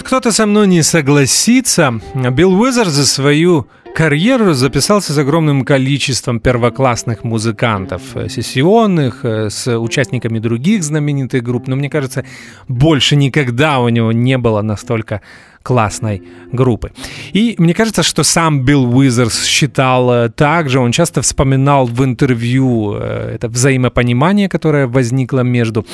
Кто-то 0.07 0.31
со 0.31 0.47
мной 0.47 0.69
не 0.69 0.83
согласится. 0.83 2.01
Билл 2.15 2.55
Уизер 2.61 2.89
за 2.89 3.05
свою 3.05 3.67
карьер 3.97 4.53
записался 4.53 5.15
с 5.15 5.19
огромным 5.19 5.65
количеством 5.65 6.39
первоклассных 6.39 7.25
музыкантов, 7.25 8.03
э, 8.15 8.29
сессионных, 8.29 9.25
э, 9.25 9.49
с 9.49 9.79
участниками 9.79 10.39
других 10.39 10.83
знаменитых 10.83 11.43
групп, 11.43 11.67
но 11.67 11.77
мне 11.77 11.89
кажется, 11.89 12.23
больше 12.69 13.17
никогда 13.17 13.79
у 13.79 13.89
него 13.89 14.13
не 14.13 14.37
было 14.37 14.63
настолько 14.63 15.21
классной 15.63 16.23
группы. 16.53 16.93
И 17.33 17.55
мне 17.59 17.73
кажется, 17.73 18.03
что 18.03 18.23
сам 18.23 18.65
Билл 18.65 18.95
Уизерс 18.95 19.47
считал 19.47 20.13
э, 20.13 20.29
так 20.29 20.69
же, 20.69 20.79
он 20.79 20.93
часто 20.93 21.23
вспоминал 21.23 21.87
в 21.87 22.05
интервью 22.05 22.93
это 22.97 23.49
взаимопонимание, 23.49 24.49
которое 24.49 24.87
возникло 24.87 25.41
между 25.41 25.87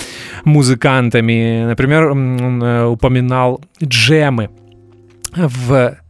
музыкантами. 0.45 1.67
Например, 1.67 2.11
он 2.11 2.63
упоминал 2.63 3.61
джемы 3.81 4.49
в 5.37 6.02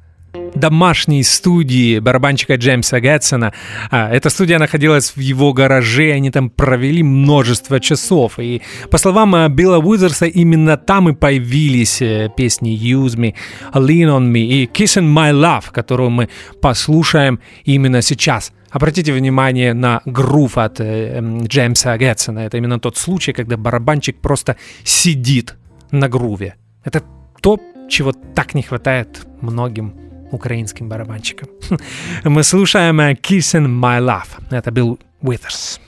домашней 0.55 1.23
студии 1.23 1.99
барабанщика 1.99 2.57
Джеймса 2.57 3.01
Гэтсона. 3.01 3.53
А, 3.91 4.11
эта 4.11 4.31
студия 4.31 4.59
находилась 4.59 5.13
в 5.17 5.21
его 5.21 5.53
гараже, 5.53 6.13
они 6.13 6.31
там 6.31 6.51
провели 6.51 7.03
множество 7.03 7.81
часов. 7.81 8.39
И 8.39 8.63
по 8.91 8.99
словам 8.99 9.35
э, 9.35 9.49
Билла 9.49 9.79
Уизерса, 9.79 10.27
именно 10.27 10.77
там 10.77 11.09
и 11.09 11.15
появились 11.15 12.03
э, 12.03 12.29
песни 12.37 12.73
Use 12.73 13.17
Me, 13.17 13.35
Lean 13.75 14.09
On 14.09 14.33
Me 14.33 14.41
и 14.41 14.67
Kissing 14.67 15.13
My 15.13 15.33
Love, 15.33 15.73
которую 15.73 16.11
мы 16.11 16.29
послушаем 16.61 17.41
именно 17.65 18.03
сейчас. 18.03 18.53
Обратите 18.71 19.13
внимание 19.13 19.75
на 19.75 20.01
грув 20.07 20.57
от 20.57 20.81
э, 20.81 21.19
эм, 21.19 21.45
Джеймса 21.45 21.97
Гэтсона. 21.99 22.41
Это 22.41 22.57
именно 22.57 22.81
тот 22.81 22.97
случай, 22.97 23.33
когда 23.33 23.57
барабанщик 23.57 24.21
просто 24.21 24.57
сидит 24.85 25.57
на 25.91 26.09
груве. 26.09 26.55
Это 26.85 27.03
то, 27.43 27.59
чего 27.89 28.13
так 28.13 28.55
не 28.55 28.63
хватает 28.63 29.27
многим 29.41 30.02
украинским 30.33 30.89
барабанщиком. 30.89 31.49
Мы 32.25 32.43
слушаем 32.43 33.01
Kissing 33.01 33.67
My 33.67 34.01
Love. 34.01 34.29
Это 34.51 34.71
был 34.73 34.99
Withers. 35.23 35.79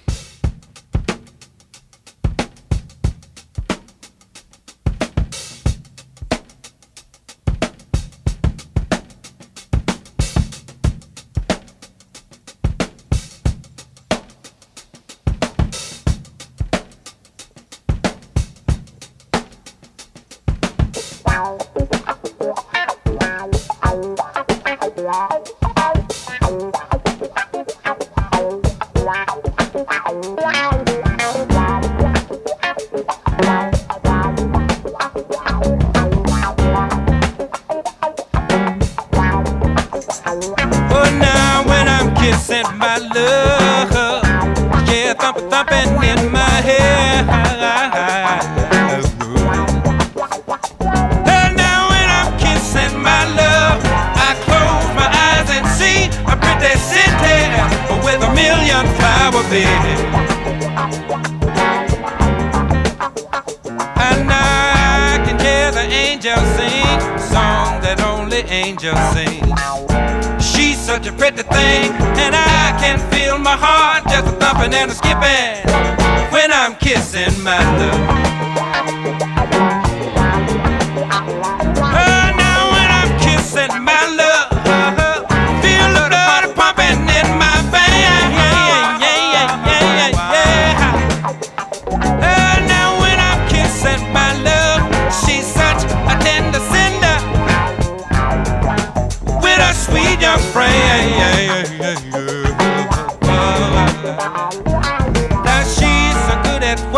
and 71.93 72.35
I 72.35 72.77
can 72.81 72.99
feel 73.11 73.39
my 73.39 73.57
heart 73.57 74.05
just 74.05 74.27
a 74.27 74.37
thumping 74.39 74.75
and 74.75 74.91
a 74.91 74.95
skipping 74.95 75.65
when 76.33 76.53
I'm 76.53 76.77
kissing 76.77 77.43
my 77.43 77.59
love. 77.79 78.44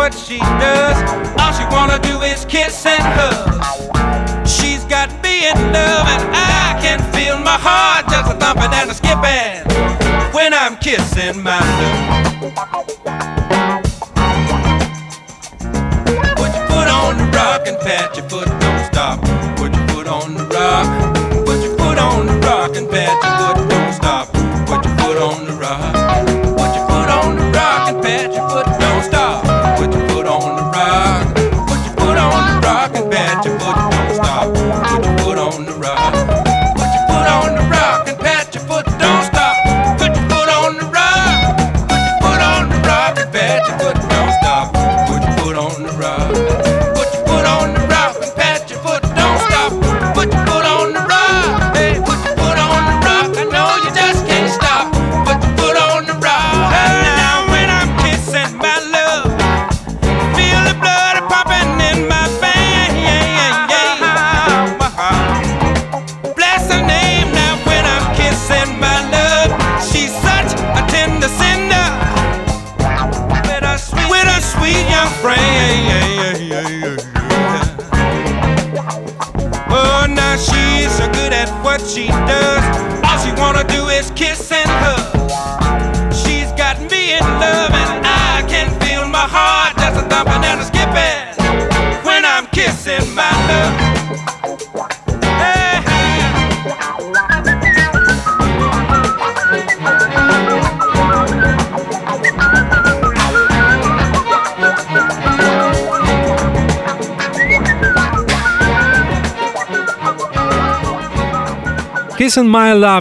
what 0.07 0.17
she 0.17 0.37
does. 0.39 0.97
All 1.37 1.51
she 1.51 1.65
wanna 1.75 1.99
do 1.99 2.21
is 2.21 2.45
kiss 2.45 2.85
and 2.85 3.03
hug. 3.03 4.47
She's 4.47 4.85
got 4.85 5.09
me 5.21 5.49
in 5.49 5.57
love, 5.73 6.07
and 6.07 6.23
I 6.33 6.79
can 6.81 6.99
feel 7.11 7.37
my 7.39 7.57
heart 7.59 8.07
just 8.07 8.31
a 8.31 8.35
thumping 8.35 8.73
and 8.73 8.89
a 8.89 8.93
skipping 8.93 10.33
when 10.33 10.53
I'm 10.53 10.77
kissing 10.77 11.43
my 11.43 11.59
love. 11.59 12.16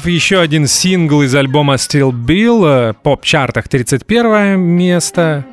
Еще 0.07 0.41
один 0.41 0.67
сингл 0.67 1.23
из 1.23 1.35
альбома 1.35 1.75
Still 1.75 2.11
Bill, 2.11 2.91
э, 2.91 2.95
поп-чартах 2.95 3.69
31 3.69 4.59
место. 4.59 5.45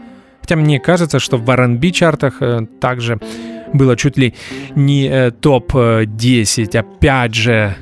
Хотя 0.41 0.55
мне 0.55 0.79
кажется, 0.79 1.19
что 1.19 1.37
в 1.37 1.49
R&B 1.49 1.91
чартах 1.91 2.37
э, 2.39 2.65
также 2.79 3.19
было 3.73 3.95
чуть 3.95 4.17
ли 4.17 4.33
не 4.75 5.07
э, 5.07 5.31
топ-10. 5.31 6.77
Опять 6.77 7.35
же, 7.35 7.75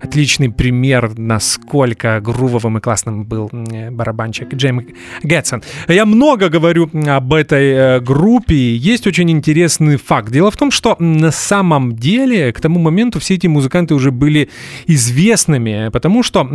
отличный 0.00 0.50
пример, 0.50 1.18
насколько 1.18 2.20
грувовым 2.20 2.78
и 2.78 2.80
классным 2.80 3.24
был 3.24 3.50
барабанщик 3.90 4.54
Джейм 4.54 4.86
Гетсон. 5.22 5.62
Я 5.88 6.06
много 6.06 6.48
говорю 6.48 6.90
об 7.08 7.34
этой 7.34 7.72
э, 7.72 8.00
группе. 8.00 8.76
Есть 8.76 9.06
очень 9.06 9.30
интересный 9.30 9.96
факт. 9.96 10.30
Дело 10.30 10.50
в 10.50 10.56
том, 10.56 10.70
что 10.70 10.96
на 10.98 11.30
самом 11.30 11.96
деле 11.96 12.52
к 12.52 12.60
тому 12.60 12.78
моменту 12.78 13.18
все 13.18 13.34
эти 13.34 13.46
музыканты 13.46 13.94
уже 13.94 14.10
были 14.10 14.48
известными, 14.86 15.90
потому 15.92 16.22
что 16.22 16.48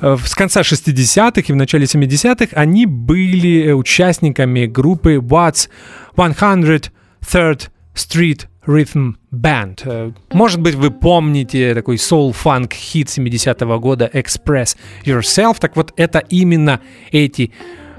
с 0.00 0.34
конца 0.34 0.60
60-х 0.62 1.42
и 1.46 1.52
в 1.52 1.56
начале 1.56 1.84
70-х 1.84 2.56
они 2.56 2.86
были 2.86 3.72
участниками 3.72 4.66
группы 4.66 5.14
What's 5.16 5.68
103rd 6.16 7.71
Street 7.94 8.46
Rhythm 8.66 9.14
Band. 9.32 9.80
Э, 9.84 10.12
может 10.32 10.60
быть, 10.60 10.74
вы 10.74 10.90
помните 10.90 11.74
такой 11.74 11.96
soul-funk 11.96 12.72
хит 12.72 13.08
70-го 13.08 13.78
года 13.80 14.10
Express 14.12 14.76
Yourself. 15.04 15.56
Так 15.60 15.76
вот, 15.76 15.92
это 15.96 16.20
именно 16.20 16.80
эти 17.10 17.52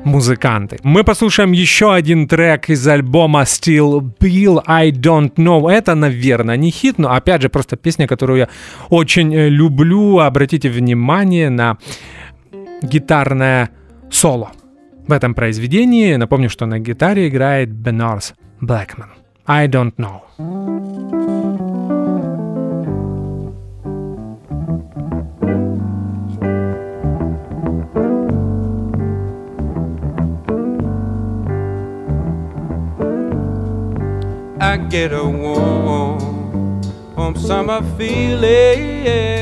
музыканты. 0.06 0.80
Мы 0.84 1.04
послушаем 1.04 1.52
еще 1.52 1.94
один 1.94 2.28
трек 2.28 2.70
из 2.70 2.88
альбома 2.88 3.44
Still 3.44 4.02
Bill 4.20 4.62
I 4.66 4.92
Don't 4.92 5.36
Know. 5.36 5.70
Это, 5.70 5.96
наверное, 5.96 6.58
не 6.58 6.72
хит, 6.72 6.98
но 6.98 7.12
опять 7.14 7.42
же 7.42 7.50
просто 7.50 7.76
песня, 7.76 8.08
которую 8.08 8.40
я 8.40 8.50
очень 8.90 9.34
э, 9.34 9.50
люблю. 9.50 10.20
Обратите 10.20 10.70
внимание 10.70 11.50
на 11.50 11.78
гитарное 12.82 13.70
соло. 14.12 14.52
В 15.08 15.12
этом 15.12 15.34
произведении, 15.34 16.16
напомню, 16.16 16.50
что 16.50 16.66
на 16.66 16.80
гитаре 16.80 17.28
играет 17.28 17.70
Бенарс 17.70 18.34
Блэкман. 18.62 19.23
I 19.46 19.68
don't 19.68 20.00
know. 20.00 20.24
I 34.62 34.78
get 34.78 35.12
a 35.12 35.26
warm, 35.26 36.82
warm 37.18 37.36
summer 37.36 37.82
feeling 37.98 39.34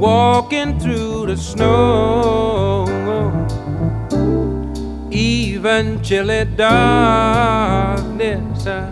walking 0.00 0.80
through 0.80 1.26
the 1.26 1.36
snow 1.36 2.84
even 5.16 6.02
chilly 6.02 6.44
darkness 6.44 7.06
uh, 8.66 8.90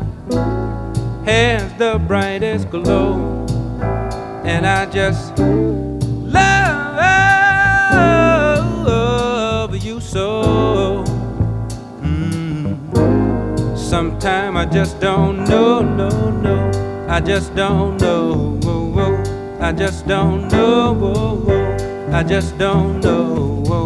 has 1.27 1.75
the 1.75 1.99
brightest 2.09 2.71
glow, 2.71 3.45
and 4.43 4.67
I 4.67 4.87
just 4.87 5.39
love 5.39 5.77
you 9.77 10.01
so. 10.01 11.05
Mm. 12.01 13.77
Sometime 13.77 14.57
I 14.57 14.65
just 14.65 14.99
don't 15.01 15.45
know, 15.45 15.83
no, 15.83 16.31
no, 16.31 17.07
I 17.07 17.21
just 17.21 17.55
don't 17.55 18.01
know, 18.01 18.59
I 19.61 19.73
just 19.73 20.07
don't 20.07 20.49
know, 20.49 22.09
I 22.11 22.23
just 22.23 22.57
don't 22.57 23.01
know. 23.01 23.84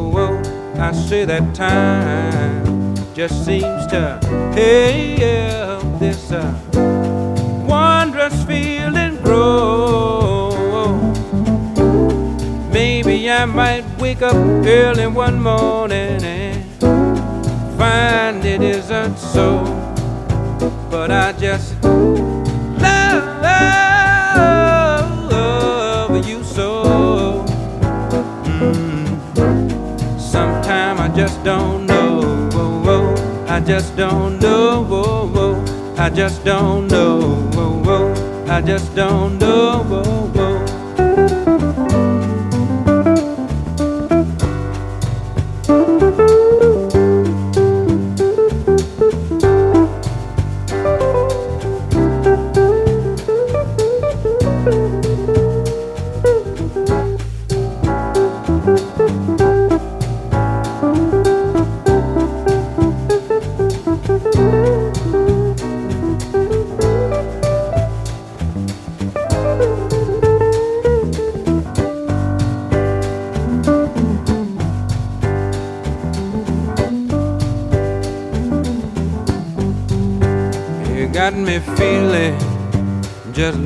I 0.81 0.93
say 0.93 1.25
that 1.25 1.55
time 1.55 2.95
just 3.13 3.45
seems 3.45 3.87
to 3.89 4.19
help 4.55 5.99
this 5.99 6.31
uh, 6.31 6.55
wondrous 7.69 8.45
feeling 8.45 9.17
grow. 9.23 10.53
Maybe 12.73 13.29
I 13.29 13.45
might 13.45 13.85
wake 13.99 14.23
up 14.23 14.37
early 14.37 15.09
one 15.09 15.43
morning 15.43 16.23
and 16.23 16.65
find 17.77 18.45
it 18.45 18.63
isn't 18.63 19.19
so, 19.19 19.65
but 20.91 21.11
I 21.11 21.33
just 21.33 21.75
don't 31.45 31.87
know. 31.87 32.29
I 33.49 33.61
just 33.61 33.97
don't 33.97 34.39
know. 34.39 34.85
Whoa, 34.85 35.27
whoa. 35.27 35.95
I 35.97 36.11
just 36.11 36.45
don't 36.45 36.87
know. 36.89 37.21
Whoa, 37.55 37.83
whoa. 37.83 38.45
I 38.47 38.61
just 38.61 38.95
don't 38.95 39.39
know. 39.39 39.83
Whoa, 39.83 40.03
whoa. 40.03 40.38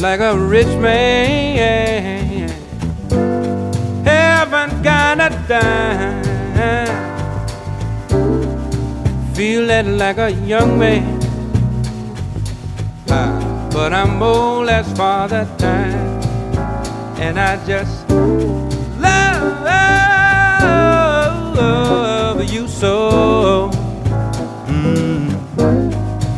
Like 0.02 0.20
a 0.20 0.36
rich 0.36 0.66
man. 0.78 2.50
Haven't 4.04 4.82
got 4.82 5.20
a 5.20 5.30
dime. 5.46 6.24
Feeling 9.32 9.98
like 9.98 10.18
a 10.18 10.32
young 10.32 10.76
man. 10.76 11.22
Uh, 13.08 13.70
but 13.72 13.92
I'm 13.92 14.20
old 14.20 14.68
as 14.68 14.92
father 14.96 15.46
time. 15.56 16.20
And 17.20 17.38
I 17.38 17.64
just 17.64 18.10
love, 18.98 19.62
you 22.52 22.66
so. 22.66 23.70
Mm. 24.66 25.30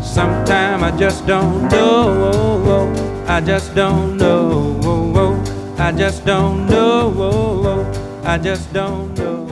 Sometimes 0.04 0.82
I 0.82 0.90
just 0.98 1.26
don't 1.26 1.70
know. 1.70 3.03
I 3.34 3.40
just 3.40 3.74
don't 3.74 4.16
know. 4.16 5.42
I 5.76 5.90
just 5.90 6.24
don't 6.24 6.68
know. 6.68 7.84
I 8.24 8.38
just 8.38 8.72
don't 8.72 9.12
know. 9.18 9.43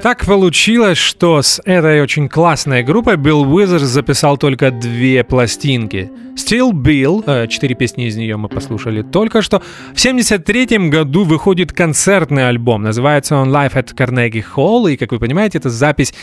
Так 0.00 0.24
получилось, 0.24 0.96
что 0.96 1.42
с 1.42 1.60
этой 1.64 2.00
очень 2.00 2.28
классной 2.28 2.82
группой 2.82 3.16
Билл 3.16 3.42
Уизерс 3.42 3.82
записал 3.82 4.38
только 4.38 4.70
две 4.70 5.22
пластинки. 5.22 6.10
Still 6.34 6.72
Bill, 6.72 7.22
э, 7.26 7.46
четыре 7.48 7.74
песни 7.74 8.06
из 8.06 8.16
нее 8.16 8.36
мы 8.36 8.48
послушали 8.48 9.02
только 9.02 9.42
что. 9.42 9.62
В 9.94 10.00
73 10.00 10.88
году 10.88 11.24
выходит 11.24 11.72
концертный 11.72 12.48
альбом, 12.48 12.82
называется 12.82 13.36
он 13.36 13.50
Live 13.54 13.74
at 13.74 13.94
Carnegie 13.94 14.44
Hall, 14.56 14.90
и, 14.90 14.96
как 14.96 15.12
вы 15.12 15.18
понимаете, 15.18 15.58
это 15.58 15.68
запись 15.68 16.14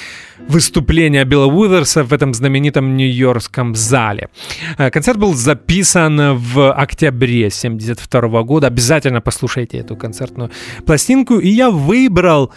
выступления 0.47 1.23
Билла 1.25 1.45
Уизерса 1.45 2.03
в 2.03 2.11
этом 2.11 2.33
знаменитом 2.33 2.97
нью-йоркском 2.97 3.75
зале. 3.75 4.29
Э, 4.79 4.89
концерт 4.89 5.19
был 5.19 5.35
записан 5.35 6.37
в 6.37 6.73
октябре 6.73 7.51
72 7.51 8.43
года. 8.43 8.67
Обязательно 8.67 9.21
послушайте 9.21 9.77
эту 9.77 9.95
концертную 9.95 10.49
пластинку. 10.85 11.37
И 11.37 11.49
я 11.49 11.69
выбрал 11.69 12.51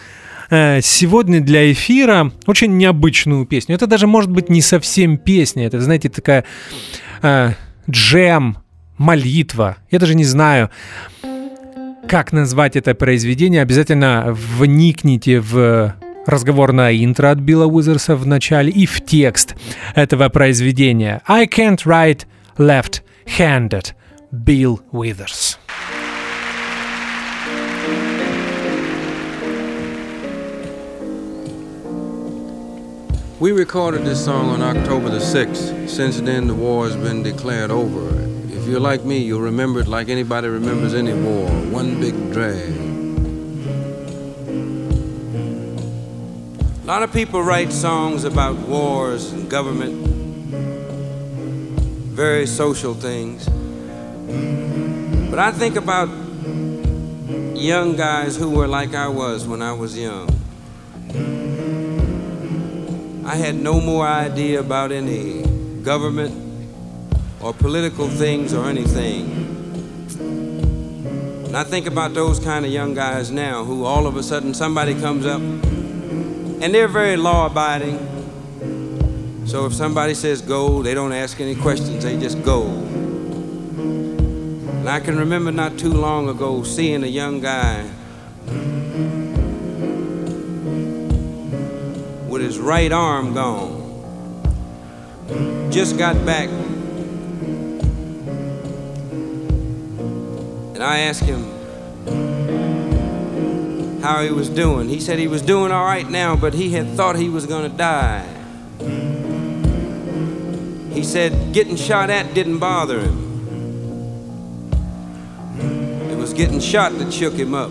сегодня 0.81 1.41
для 1.41 1.71
эфира 1.71 2.31
очень 2.45 2.77
необычную 2.77 3.45
песню. 3.45 3.75
Это 3.75 3.87
даже 3.87 4.07
может 4.07 4.29
быть 4.29 4.49
не 4.49 4.61
совсем 4.61 5.17
песня, 5.17 5.65
это, 5.65 5.81
знаете, 5.81 6.09
такая 6.09 6.45
э, 7.21 7.51
джем, 7.89 8.57
молитва. 8.97 9.77
Я 9.91 9.99
даже 9.99 10.15
не 10.15 10.25
знаю, 10.25 10.69
как 12.07 12.31
назвать 12.31 12.75
это 12.75 12.93
произведение. 12.93 13.61
Обязательно 13.61 14.25
вникните 14.27 15.39
в 15.39 15.95
разговорное 16.25 16.95
интро 17.03 17.31
от 17.31 17.39
Билла 17.39 17.65
Уизерса 17.65 18.15
в 18.15 18.25
начале 18.25 18.71
и 18.71 18.85
в 18.85 19.01
текст 19.01 19.55
этого 19.95 20.29
произведения. 20.29 21.21
I 21.27 21.45
can't 21.47 21.83
write 21.85 22.25
left-handed. 22.57 23.93
Bill 24.31 24.79
Withers. 24.91 25.57
We 33.43 33.51
recorded 33.51 34.05
this 34.05 34.23
song 34.23 34.51
on 34.51 34.61
October 34.61 35.09
the 35.09 35.17
6th. 35.17 35.89
Since 35.89 36.21
then, 36.21 36.47
the 36.47 36.53
war 36.55 36.85
has 36.87 36.95
been 36.95 37.23
declared 37.23 37.71
over. 37.71 38.07
If 38.47 38.65
you're 38.65 38.79
like 38.79 39.03
me, 39.03 39.17
you'll 39.17 39.41
remember 39.41 39.81
it 39.81 39.87
like 39.89 40.07
anybody 40.07 40.47
remembers 40.47 40.93
any 40.93 41.11
war. 41.11 41.49
One 41.69 41.99
big 41.99 42.13
drag. 42.31 42.69
A 46.83 46.85
lot 46.85 47.03
of 47.03 47.11
people 47.11 47.43
write 47.43 47.73
songs 47.73 48.23
about 48.23 48.55
wars 48.59 49.33
and 49.33 49.49
government, 49.49 50.07
very 52.15 52.47
social 52.47 52.93
things. 52.93 53.45
But 55.29 55.39
I 55.39 55.51
think 55.51 55.75
about 55.75 56.07
young 57.57 57.97
guys 57.97 58.37
who 58.37 58.51
were 58.51 58.67
like 58.67 58.95
I 58.95 59.09
was 59.09 59.45
when 59.45 59.61
I 59.61 59.73
was 59.73 59.97
young. 59.97 60.29
I 63.25 63.35
had 63.35 63.55
no 63.55 63.79
more 63.79 64.05
idea 64.05 64.59
about 64.59 64.91
any 64.91 65.43
government 65.81 66.33
or 67.41 67.53
political 67.53 68.09
things 68.09 68.53
or 68.53 68.65
anything. 68.65 69.31
And 71.45 71.55
I 71.55 71.63
think 71.63 71.85
about 71.85 72.13
those 72.13 72.39
kind 72.39 72.65
of 72.65 72.71
young 72.71 72.93
guys 72.93 73.31
now 73.31 73.63
who 73.63 73.85
all 73.85 74.07
of 74.07 74.17
a 74.17 74.23
sudden 74.23 74.53
somebody 74.53 74.93
comes 74.93 75.25
up 75.25 75.39
and 75.41 76.73
they're 76.73 76.89
very 76.89 77.15
law 77.15 77.45
abiding. 77.45 77.97
So 79.45 79.65
if 79.67 79.73
somebody 79.73 80.15
says 80.15 80.41
go, 80.41 80.83
they 80.83 80.93
don't 80.93 81.13
ask 81.13 81.39
any 81.39 81.55
questions, 81.55 82.03
they 82.03 82.19
just 82.19 82.43
go. 82.43 82.63
And 84.83 84.89
I 84.89 84.99
can 84.99 85.17
remember 85.17 85.51
not 85.51 85.77
too 85.77 85.93
long 85.93 86.27
ago 86.27 86.63
seeing 86.63 87.03
a 87.03 87.07
young 87.07 87.39
guy 87.39 87.89
with 92.33 92.41
his 92.41 92.57
right 92.57 92.91
arm 92.91 93.35
gone. 93.35 93.79
Just 95.71 95.99
got 95.99 96.25
back 96.25 96.49
And 100.73 100.83
I 100.83 101.01
asked 101.01 101.23
him 101.23 101.43
how 104.01 104.23
he 104.23 104.31
was 104.31 104.49
doing. 104.49 104.89
He 104.89 104.99
said 104.99 105.19
he 105.19 105.27
was 105.27 105.43
doing 105.43 105.71
all 105.71 105.85
right 105.85 106.09
now, 106.09 106.35
but 106.35 106.55
he 106.55 106.71
had 106.71 106.89
thought 106.97 107.15
he 107.15 107.29
was 107.29 107.45
going 107.45 107.69
to 107.71 107.77
die. 107.77 108.25
He 110.91 111.03
said 111.03 111.53
getting 111.53 111.75
shot 111.75 112.09
at 112.09 112.33
didn't 112.33 112.57
bother 112.57 112.99
him. 112.99 113.19
It 116.09 116.17
was 116.17 116.33
getting 116.33 116.59
shot 116.59 116.93
that 116.93 117.13
shook 117.13 117.35
him 117.35 117.53
up. 117.53 117.69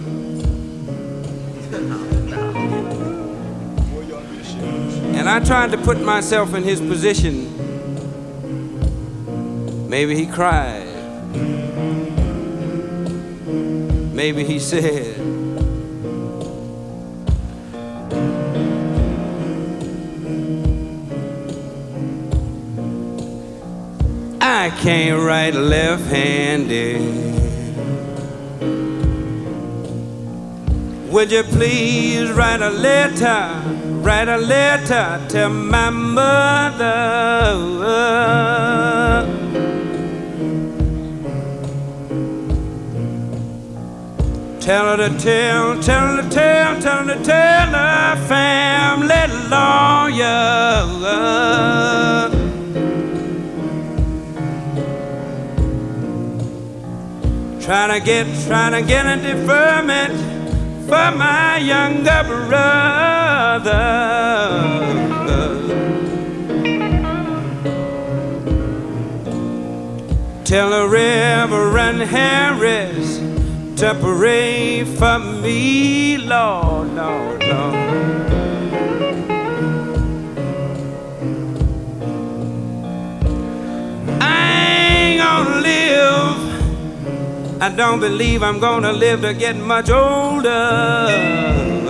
I 5.32 5.40
tried 5.40 5.70
to 5.70 5.78
put 5.78 5.98
myself 5.98 6.52
in 6.52 6.62
his 6.62 6.78
position. 6.78 7.48
Maybe 9.88 10.14
he 10.14 10.26
cried. 10.26 10.86
Maybe 14.12 14.44
he 14.44 14.58
said, 14.58 15.16
I 24.42 24.68
can't 24.82 25.22
write 25.22 25.54
left 25.54 26.04
handed. 26.08 27.00
Would 31.10 31.32
you 31.32 31.42
please 31.44 32.30
write 32.32 32.60
a 32.60 32.68
letter? 32.68 33.61
Write 34.02 34.28
a 34.28 34.36
letter 34.36 35.24
to 35.28 35.48
my 35.48 35.88
mother. 35.90 36.92
Tell 44.60 44.84
her 44.86 44.96
to 44.96 45.18
tell, 45.18 45.80
tell 45.80 46.16
her 46.16 46.22
to 46.22 46.28
tell, 46.30 46.80
tell 46.80 47.04
her 47.04 47.14
to 47.14 47.24
tell 47.24 47.68
her 47.68 48.16
family 48.26 49.26
lawyer. 49.48 50.42
Trying 57.60 58.00
to 58.00 58.04
get, 58.04 58.26
trying 58.48 58.72
to 58.72 58.82
get 58.82 59.06
a 59.06 59.16
deferment 59.22 60.14
for 60.88 61.16
my 61.16 61.58
younger 61.58 62.24
brother. 62.48 63.21
Tell 70.44 70.70
the 70.70 70.88
Reverend 70.88 72.00
Harris 72.00 73.18
to 73.78 73.94
pray 74.00 74.84
for 74.84 75.18
me, 75.18 76.16
Lord, 76.16 76.94
Lord, 76.94 77.44
Lord. 77.44 77.74
I 84.18 84.48
ain't 84.96 85.20
gonna 85.20 85.60
live. 85.60 86.38
I 87.60 87.68
don't 87.68 88.00
believe 88.00 88.42
I'm 88.42 88.60
gonna 88.60 88.92
live 88.92 89.20
to 89.20 89.34
get 89.34 89.56
much 89.56 89.90
older. 89.90 91.81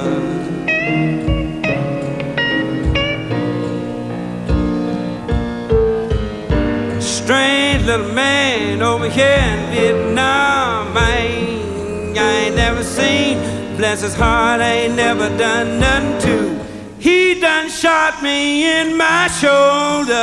Strange 7.24 7.84
little 7.84 8.12
man 8.12 8.82
over 8.82 9.08
here 9.08 9.26
in 9.26 9.70
Vietnam. 9.70 10.96
I 10.96 11.60
I 12.16 12.32
ain't 12.44 12.56
never 12.56 12.82
seen. 12.82 13.38
Bless 13.76 14.02
his 14.02 14.14
heart, 14.14 14.60
I 14.60 14.72
ain't 14.84 14.96
never 14.96 15.28
done 15.38 15.78
nothing 15.78 16.18
to. 16.26 16.64
He 16.98 17.40
done 17.40 17.68
shot 17.68 18.22
me 18.22 18.64
in 18.80 18.96
my 18.96 19.28
shoulder. 19.28 20.22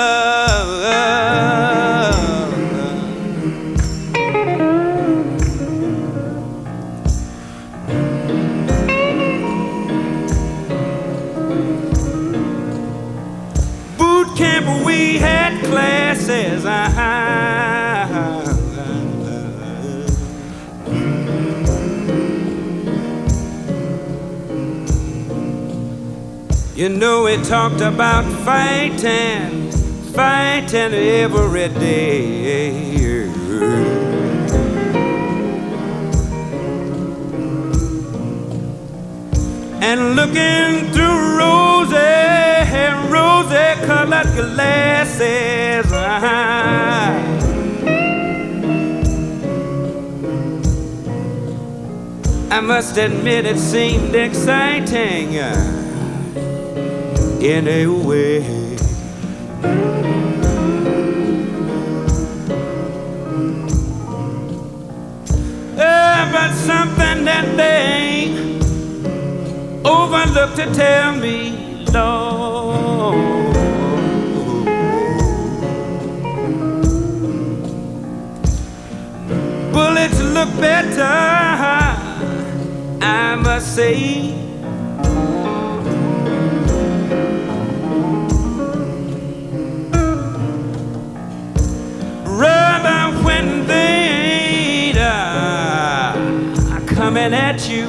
You 26.79 26.87
know, 26.87 27.23
we 27.25 27.35
talked 27.43 27.81
about 27.81 28.23
fighting, 28.45 29.69
fighting 30.13 30.93
every 30.93 31.67
day. 31.67 33.27
And 39.81 40.15
looking 40.15 40.93
through 40.93 41.37
rosy, 41.37 41.97
rosy 43.11 43.85
colored 43.85 44.33
glasses. 44.37 45.91
I 52.49 52.61
must 52.61 52.95
admit 52.97 53.45
it 53.45 53.59
seemed 53.59 54.15
exciting 54.15 55.78
in 57.41 57.67
a 57.69 57.87
way. 57.87 58.75
Uh, 65.77 66.31
but 66.33 66.53
something 66.53 67.23
that 67.23 67.45
they 67.55 68.33
overlooked 69.85 70.57
to 70.57 70.73
tell 70.73 71.15
me, 71.15 71.85
Lord. 71.93 73.15
Bullets 79.71 80.21
look 80.21 80.49
better, 80.59 81.03
I 83.01 83.35
must 83.41 83.75
say. 83.75 84.28
thing 93.69 94.97
uh, 94.97 96.81
coming 96.87 97.33
at 97.33 97.69
you. 97.69 97.87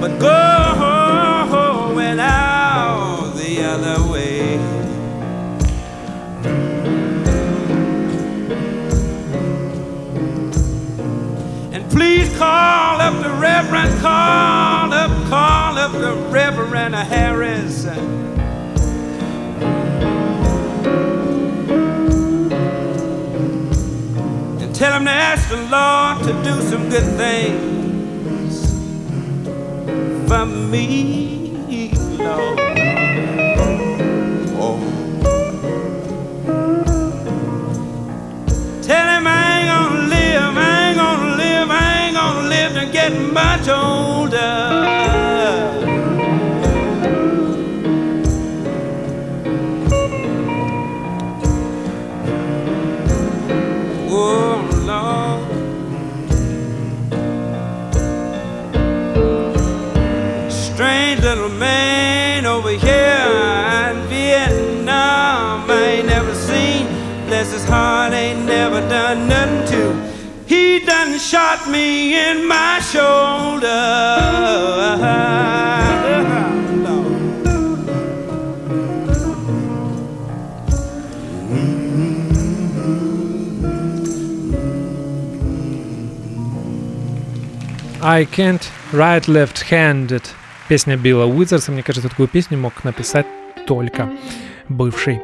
But 0.00 0.18
going 0.18 0.30
out 2.18 3.34
the 3.36 3.62
other 3.62 4.12
way. 4.12 4.58
And 11.72 11.88
please 11.90 12.28
call 12.36 13.00
up 13.00 13.22
the 13.22 13.30
Reverend, 13.30 14.00
call 14.00 14.92
up, 14.92 15.28
call 15.28 15.78
up 15.78 15.92
the 15.92 16.14
Reverend. 16.30 16.41
The 25.52 25.58
Lord 25.68 26.22
to 26.24 26.32
do 26.42 26.62
some 26.62 26.88
good 26.88 27.04
things 27.18 28.54
for 30.26 30.46
me, 30.46 31.90
Lord. 32.16 32.58
Oh. 34.56 34.78
Tell 38.80 39.06
him 39.14 39.26
I 39.26 39.58
ain't 39.58 39.68
gonna 39.68 40.08
live, 40.08 40.56
I 40.56 40.88
ain't 40.88 40.96
gonna 40.96 41.36
live, 41.36 41.70
I 41.70 42.06
ain't 42.06 42.14
gonna 42.16 42.48
live 42.48 42.72
to 42.72 42.86
get 42.90 43.12
much 43.12 43.68
older. 43.68 45.01
Shot 71.32 71.66
me 71.66 72.14
in 72.14 72.46
my 72.46 72.78
shoulder. 72.92 73.66
I 88.02 88.26
can't 88.26 88.70
write 88.92 89.26
left-handed. 89.26 90.22
Песня 90.68 90.98
Билла 90.98 91.24
Уизерса. 91.24 91.72
Мне 91.72 91.82
кажется, 91.82 92.10
такую 92.10 92.28
песню 92.28 92.58
мог 92.58 92.84
написать 92.84 93.26
только 93.66 94.12
бывший 94.68 95.22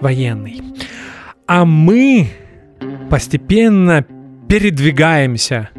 военный. 0.00 0.60
А 1.46 1.64
мы 1.64 2.30
постепенно 3.08 4.04
передвигаемся, 4.50 5.70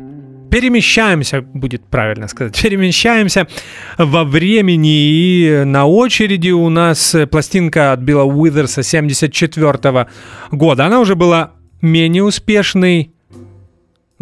перемещаемся, 0.49 1.41
будет 1.41 1.85
правильно 1.87 2.29
сказать, 2.29 2.59
перемещаемся 2.61 3.45
во 3.97 4.23
времени. 4.23 5.09
И 5.09 5.63
на 5.65 5.85
очереди 5.85 6.51
у 6.51 6.69
нас 6.69 7.13
пластинка 7.29 7.91
от 7.91 7.99
Билла 7.99 8.23
Уизерса 8.23 8.81
74 8.81 10.07
года. 10.51 10.85
Она 10.85 11.01
уже 11.01 11.15
была 11.15 11.51
менее 11.81 12.23
успешной, 12.23 13.11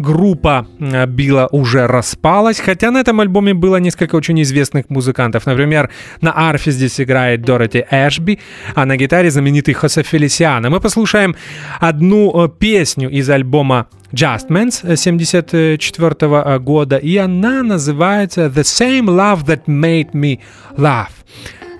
группа 0.00 0.66
э, 0.80 1.06
Билла 1.06 1.48
уже 1.52 1.86
распалась, 1.86 2.60
хотя 2.60 2.90
на 2.90 2.98
этом 3.00 3.20
альбоме 3.20 3.54
было 3.54 3.76
несколько 3.76 4.16
очень 4.16 4.40
известных 4.42 4.90
музыкантов. 4.90 5.46
Например, 5.46 5.90
на 6.20 6.32
арфе 6.36 6.70
здесь 6.70 7.00
играет 7.00 7.42
Дороти 7.42 7.84
Эшби, 7.90 8.38
а 8.74 8.86
на 8.86 8.96
гитаре 8.96 9.30
знаменитый 9.30 9.74
Хосе 9.74 10.02
Фелисиано. 10.02 10.70
Мы 10.70 10.80
послушаем 10.80 11.36
одну 11.80 12.44
э, 12.44 12.48
песню 12.48 13.10
из 13.10 13.28
альбома 13.30 13.86
Justments 14.12 14.96
74 14.96 16.58
года, 16.58 16.96
и 16.96 17.16
она 17.16 17.62
называется 17.62 18.46
The 18.46 18.62
Same 18.62 19.06
Love 19.06 19.44
That 19.44 19.64
Made 19.66 20.12
Me 20.12 20.40
Laugh. 20.76 21.12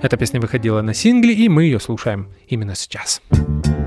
Эта 0.03 0.17
песня 0.17 0.41
выходила 0.41 0.83
на 0.83 0.95
сингле, 0.95 1.35
и 1.35 1.49
мы 1.49 1.65
ее 1.65 1.81
слушаем 1.81 2.29
именно 2.49 2.75
сейчас. 2.75 3.21
Your 3.33 3.80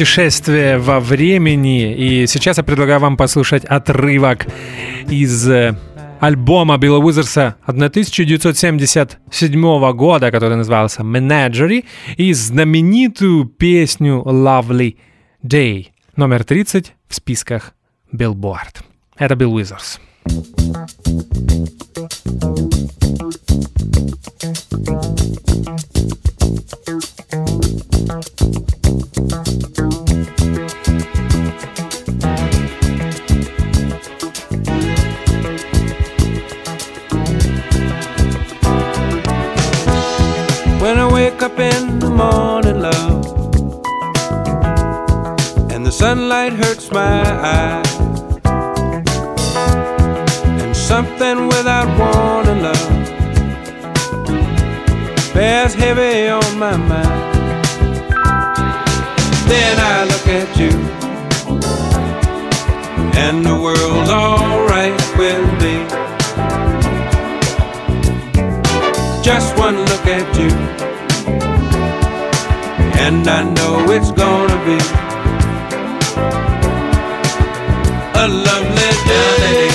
путешествие 0.00 0.78
во 0.78 0.98
времени, 0.98 1.94
и 1.94 2.26
сейчас 2.26 2.56
я 2.56 2.64
предлагаю 2.64 3.00
вам 3.00 3.18
послушать 3.18 3.66
отрывок 3.66 4.46
из 5.10 5.46
э, 5.46 5.76
альбома 6.20 6.78
Билла 6.78 7.04
Уизерса 7.04 7.56
1977 7.66 9.92
года, 9.92 10.30
который 10.30 10.56
назывался 10.56 11.02
«Menagerie», 11.02 11.84
и 12.16 12.32
знаменитую 12.32 13.44
песню 13.44 14.22
«Lovely 14.24 14.96
Day», 15.44 15.88
номер 16.16 16.44
30 16.44 16.94
в 17.06 17.14
списках 17.14 17.74
Billboard. 18.10 18.80
Это 19.18 19.36
Билл 19.36 19.52
Уизерс. 19.52 20.00
When 26.86 27.09
sunlight 46.10 46.52
hurts 46.54 46.90
my 46.90 47.22
eyes, 47.56 47.92
and 50.60 50.76
something 50.76 51.46
without 51.46 51.88
warning, 52.00 52.62
love, 52.64 52.90
bears 55.32 55.72
heavy 55.72 56.28
on 56.28 56.58
my 56.58 56.76
mind. 56.76 57.34
Then 59.50 59.76
I 59.78 59.98
look 60.12 60.26
at 60.40 60.50
you, 60.62 60.74
and 63.24 63.46
the 63.46 63.56
world's 63.64 64.10
alright 64.10 65.00
with 65.16 65.46
me. 65.62 65.74
Just 69.22 69.56
one 69.56 69.78
look 69.90 70.06
at 70.18 70.28
you, 70.40 70.50
and 72.98 73.28
I 73.28 73.44
know 73.56 73.92
it's 73.92 74.10
gonna 74.10 74.58
be 74.66 75.09
a 78.22 78.28
lovely 78.28 78.90
day. 79.08 79.70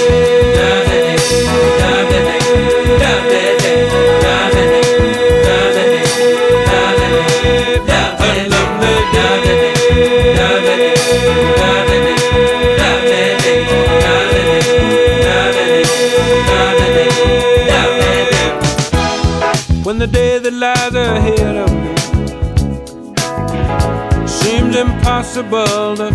When 19.84 20.00
the 20.00 20.08
day 20.08 20.40
that 20.40 20.54
lies 20.54 20.96
ahead 20.96 21.56
of 21.66 21.72
me 21.84 21.96
seems 24.28 24.76
impossible 24.76 25.96
to 25.98 26.15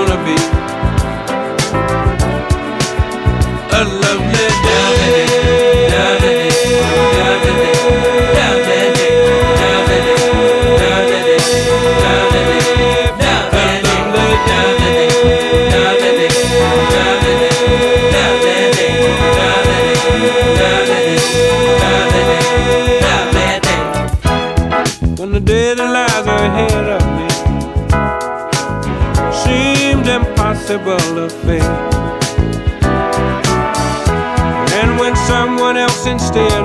since 36.03 36.31
day 36.31 36.60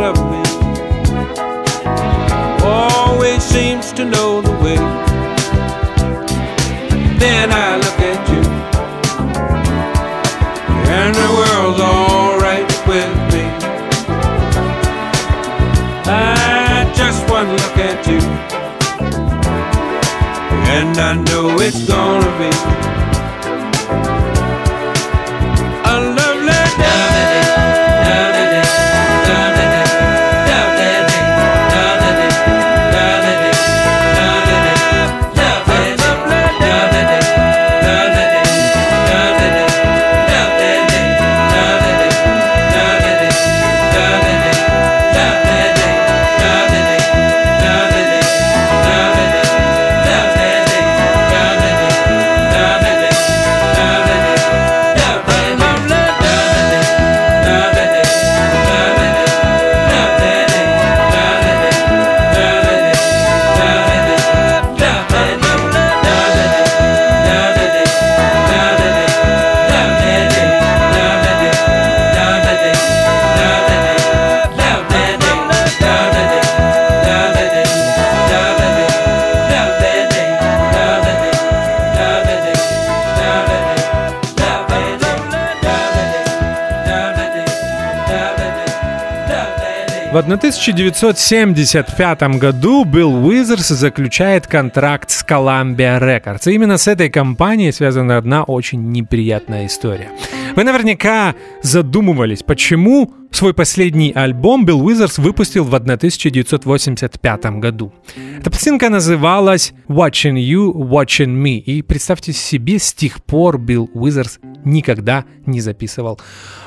В 90.27 90.29
1975 90.29 92.23
году 92.41 92.85
Билл 92.85 93.25
Уизерс 93.25 93.69
заключает 93.69 94.49
контракт 94.49 95.09
с 95.09 95.25
Columbia 95.25 96.01
Records. 96.01 96.51
И 96.51 96.55
именно 96.55 96.79
с 96.79 96.89
этой 96.89 97.11
компанией 97.11 97.71
связана 97.71 98.17
одна 98.17 98.43
очень 98.43 98.91
неприятная 98.91 99.67
история. 99.67 100.11
Вы 100.57 100.65
наверняка 100.65 101.37
задумывались, 101.63 102.43
почему 102.43 103.15
свой 103.37 103.53
последний 103.53 104.13
альбом 104.13 104.65
Билл 104.65 104.83
Уизерс 104.83 105.19
выпустил 105.19 105.65
в 105.65 105.75
1985 105.75 107.47
году. 107.61 107.93
Эта 108.41 108.51
пластинка 108.51 108.89
называлась 108.89 109.75
Watching 109.89 110.37
You, 110.37 110.73
Watching 110.73 111.37
Me. 111.43 111.59
И 111.59 111.83
представьте 111.83 112.33
себе, 112.33 112.79
с 112.79 112.95
тех 112.95 113.23
пор 113.23 113.59
Билл 113.59 113.91
Уизерс 113.93 114.39
никогда 114.65 115.27
не 115.45 115.61
записывал 115.61 116.19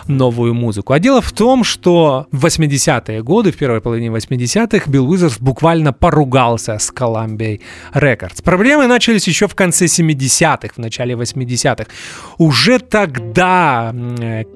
новую 0.07 0.53
музыку. 0.53 0.93
А 0.93 0.99
дело 0.99 1.22
в 1.22 1.32
том, 1.32 1.63
что 1.63 2.28
в 2.32 2.45
80-е 2.45 3.24
годы, 3.24 3.51
в 3.51 3.57
первой 3.57 3.82
половине 3.82 4.07
80-х, 4.09 4.89
Билл 4.89 5.09
Уизерс 5.09 5.39
буквально 5.39 5.91
поругался 5.91 6.78
с 6.78 6.93
Columbia 6.93 7.59
Records. 7.93 8.43
Проблемы 8.43 8.88
начались 8.88 9.28
еще 9.28 9.47
в 9.47 9.55
конце 9.55 9.86
70-х, 9.86 10.76
в 10.76 10.78
начале 10.78 11.15
80-х. 11.15 11.88
Уже 12.38 12.80
тогда 12.80 13.93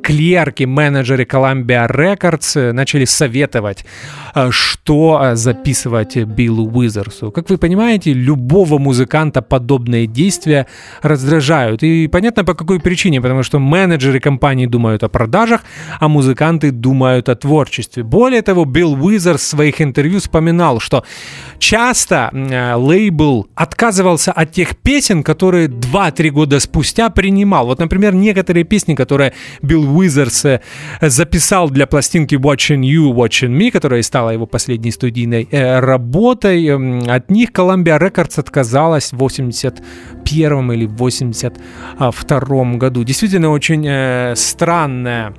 клерки, 0.03 0.66
менеджеры 0.66 1.24
Columbia 1.24 1.89
Records 1.89 2.03
начали 2.74 3.06
советовать, 3.06 3.86
э, 4.36 4.51
что 4.51 5.20
э, 5.22 5.36
записывать 5.36 6.18
Биллу 6.18 6.70
Уизерсу. 6.72 7.32
Как 7.32 7.49
вы 7.49 7.58
понимаете, 7.58 8.14
любого 8.14 8.78
музыканта 8.78 9.41
подобные 9.41 10.08
действия 10.08 10.66
раздражают. 11.01 11.84
И 11.84 12.08
понятно 12.08 12.43
по 12.43 12.54
какой 12.54 12.80
причине, 12.80 13.22
потому 13.22 13.43
что 13.43 13.60
менеджеры 13.60 14.20
компании 14.20 14.66
думают 14.66 15.04
о 15.04 15.10
продажах, 15.10 15.62
а 15.99 16.08
музыканты 16.08 16.72
думают 16.72 17.30
о 17.30 17.36
творчестве. 17.36 18.04
Более 18.04 18.41
того, 18.41 18.66
Билл 18.66 18.93
Уизерс 18.93 19.41
в 19.41 19.47
своих 19.47 19.82
интервью 19.82 20.20
вспоминал, 20.20 20.80
что 20.80 21.04
часто 21.60 22.30
э, 22.34 22.76
лейбл 22.76 23.47
отказывался 23.56 24.32
от 24.32 24.51
тех 24.51 24.76
песен, 24.78 25.24
которые 25.24 25.68
2-3 25.68 26.30
года 26.30 26.60
спустя 26.60 27.10
принимал. 27.10 27.66
Вот, 27.66 27.80
например, 27.80 28.14
некоторые 28.14 28.64
песни, 28.64 28.95
которые 28.95 29.34
Билл 29.62 29.97
Уизерс 29.97 30.45
записал 31.01 31.70
для 31.70 31.88
пластинки 31.94 32.34
Watching 32.34 32.82
You, 32.82 33.14
Watching 33.14 33.56
Me, 33.56 33.70
которая 33.70 34.02
стала 34.02 34.32
его 34.32 34.48
последней 34.48 34.89
студийной 34.89 35.48
э, 35.52 35.80
работой. 35.80 36.68
От 37.08 37.30
них 37.30 37.52
Columbia 37.52 38.00
Records 38.00 38.39
отказалась 38.39 39.14
в 39.14 39.18
81 39.18 40.72
или 40.72 40.88
82 40.88 42.78
году. 42.78 43.04
Действительно 43.04 43.52
очень 43.52 43.86
э, 43.88 44.34
странное 44.36 45.36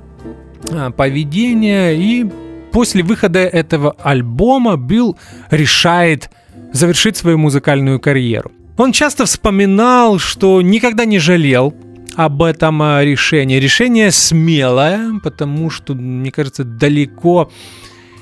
э, 0.71 0.91
поведение 0.91 1.97
и 1.97 2.25
после 2.71 3.03
выхода 3.03 3.39
этого 3.39 3.93
альбома 4.01 4.77
Билл 4.77 5.17
решает 5.51 6.29
завершить 6.71 7.17
свою 7.17 7.37
музыкальную 7.37 7.99
карьеру. 7.99 8.53
Он 8.77 8.93
часто 8.93 9.25
вспоминал, 9.25 10.19
что 10.19 10.61
никогда 10.61 11.03
не 11.03 11.19
жалел 11.19 11.73
об 12.15 12.41
этом 12.41 12.81
э, 12.81 13.05
решении. 13.05 13.57
Решение 13.57 14.11
смелое, 14.11 15.19
потому 15.23 15.69
что, 15.69 15.93
мне 15.93 16.31
кажется, 16.31 16.63
далеко 16.63 17.51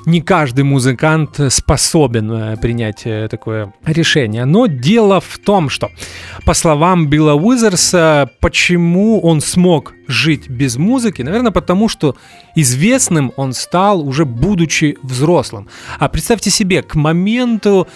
не 0.06 0.20
каждый 0.22 0.66
музыкант 0.66 1.39
способен 1.50 2.32
э, 2.32 2.58
принять 2.58 3.04
э, 3.06 3.28
такое 3.30 3.74
решение. 3.86 4.46
Но 4.46 4.66
дело 4.66 5.22
в 5.22 5.38
том, 5.39 5.70
что, 5.70 5.89
по 6.46 6.54
словам 6.54 7.08
Билла 7.08 7.34
Уизерса, 7.34 8.30
почему 8.41 9.22
он 9.22 9.41
смог 9.41 9.94
жить 10.08 10.50
без 10.50 10.78
музыки? 10.78 11.22
Наверное, 11.22 11.52
потому 11.52 11.88
что 11.88 12.16
известным 12.56 13.32
он 13.38 13.54
стал 13.54 14.06
уже 14.06 14.26
будучи 14.26 14.98
взрослым. 15.04 15.68
А 16.00 16.10
представьте 16.10 16.50
себе, 16.50 16.82
к 16.82 16.96
моменту 16.96 17.88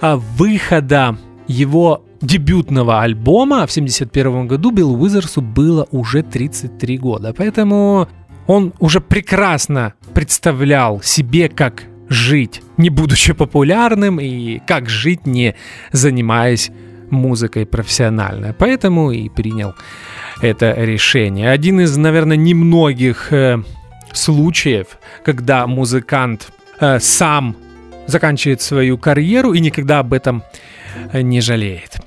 выхода 0.00 1.18
его 1.46 2.04
дебютного 2.20 3.02
альбома 3.02 3.66
в 3.66 3.70
1971 3.70 4.46
году 4.46 4.70
Биллу 4.70 4.98
Уизерсу 4.98 5.40
было 5.40 5.86
уже 5.90 6.22
33 6.22 6.98
года. 6.98 7.32
Поэтому 7.32 8.08
он 8.46 8.72
уже 8.78 9.00
прекрасно 9.00 9.94
представлял 10.14 11.00
себе, 11.02 11.48
как 11.48 11.84
жить, 12.08 12.62
не 12.76 12.90
будучи 12.90 13.32
популярным, 13.32 14.20
и 14.20 14.58
как 14.66 14.88
жить, 14.88 15.26
не 15.26 15.54
занимаясь 15.92 16.70
музыкой 17.10 17.66
профессионально. 17.66 18.54
Поэтому 18.58 19.10
и 19.12 19.28
принял 19.28 19.74
это 20.42 20.72
решение. 20.72 21.50
Один 21.50 21.80
из, 21.80 21.96
наверное, 21.96 22.36
немногих 22.36 23.32
э, 23.32 23.62
случаев, 24.12 24.98
когда 25.24 25.66
музыкант 25.66 26.52
э, 26.80 26.98
сам 27.00 27.56
заканчивает 28.06 28.60
свою 28.60 28.98
карьеру 28.98 29.52
и 29.52 29.60
никогда 29.60 30.00
об 30.00 30.12
этом 30.12 30.38
не 30.38 30.50
жалеет. 31.40 31.98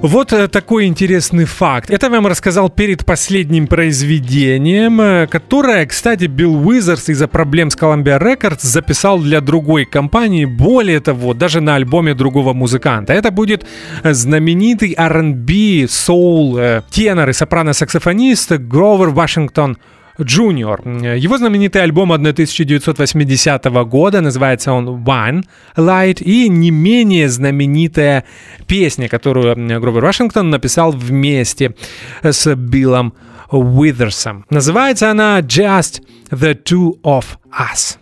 Вот 0.00 0.32
э, 0.32 0.46
такой 0.48 0.86
интересный 0.86 1.44
факт. 1.44 1.90
Это 1.90 2.06
я 2.06 2.12
вам 2.12 2.26
рассказал 2.26 2.70
перед 2.70 3.04
последним 3.04 3.66
произведением, 3.66 5.00
э, 5.00 5.26
которое, 5.26 5.86
кстати, 5.86 6.26
Билл 6.26 6.66
Уизерс 6.66 7.08
из-за 7.08 7.26
проблем 7.26 7.70
с 7.70 7.76
Columbia 7.76 8.20
Records 8.20 8.60
записал 8.62 9.18
для 9.18 9.40
другой 9.40 9.84
компании. 9.84 10.44
Более 10.44 11.00
того, 11.00 11.34
даже 11.34 11.60
на 11.60 11.74
альбоме 11.74 12.14
другого 12.14 12.52
музыканта. 12.52 13.12
Это 13.12 13.32
будет 13.32 13.66
знаменитый 14.04 14.94
R&B, 14.96 15.88
соул, 15.88 16.58
э, 16.58 16.82
тенор 16.90 17.30
и 17.30 17.32
сопрано-саксофонист 17.32 18.52
Гровер 18.52 19.08
Вашингтон 19.08 19.78
Джуниор. 20.20 20.82
Его 20.88 21.38
знаменитый 21.38 21.82
альбом 21.82 22.12
1980 22.12 23.64
года, 23.86 24.20
называется 24.20 24.72
он 24.72 25.04
One 25.04 25.44
Light, 25.76 26.22
и 26.22 26.48
не 26.48 26.70
менее 26.70 27.28
знаменитая 27.28 28.24
песня, 28.66 29.08
которую 29.08 29.54
Гровер 29.80 30.04
Вашингтон 30.04 30.50
написал 30.50 30.92
вместе 30.92 31.74
с 32.22 32.54
Биллом 32.54 33.14
Уизерсом. 33.50 34.44
Называется 34.50 35.10
она 35.10 35.40
Just 35.40 36.02
the 36.30 36.54
Two 36.62 37.00
of 37.02 37.24
Us. 37.50 37.98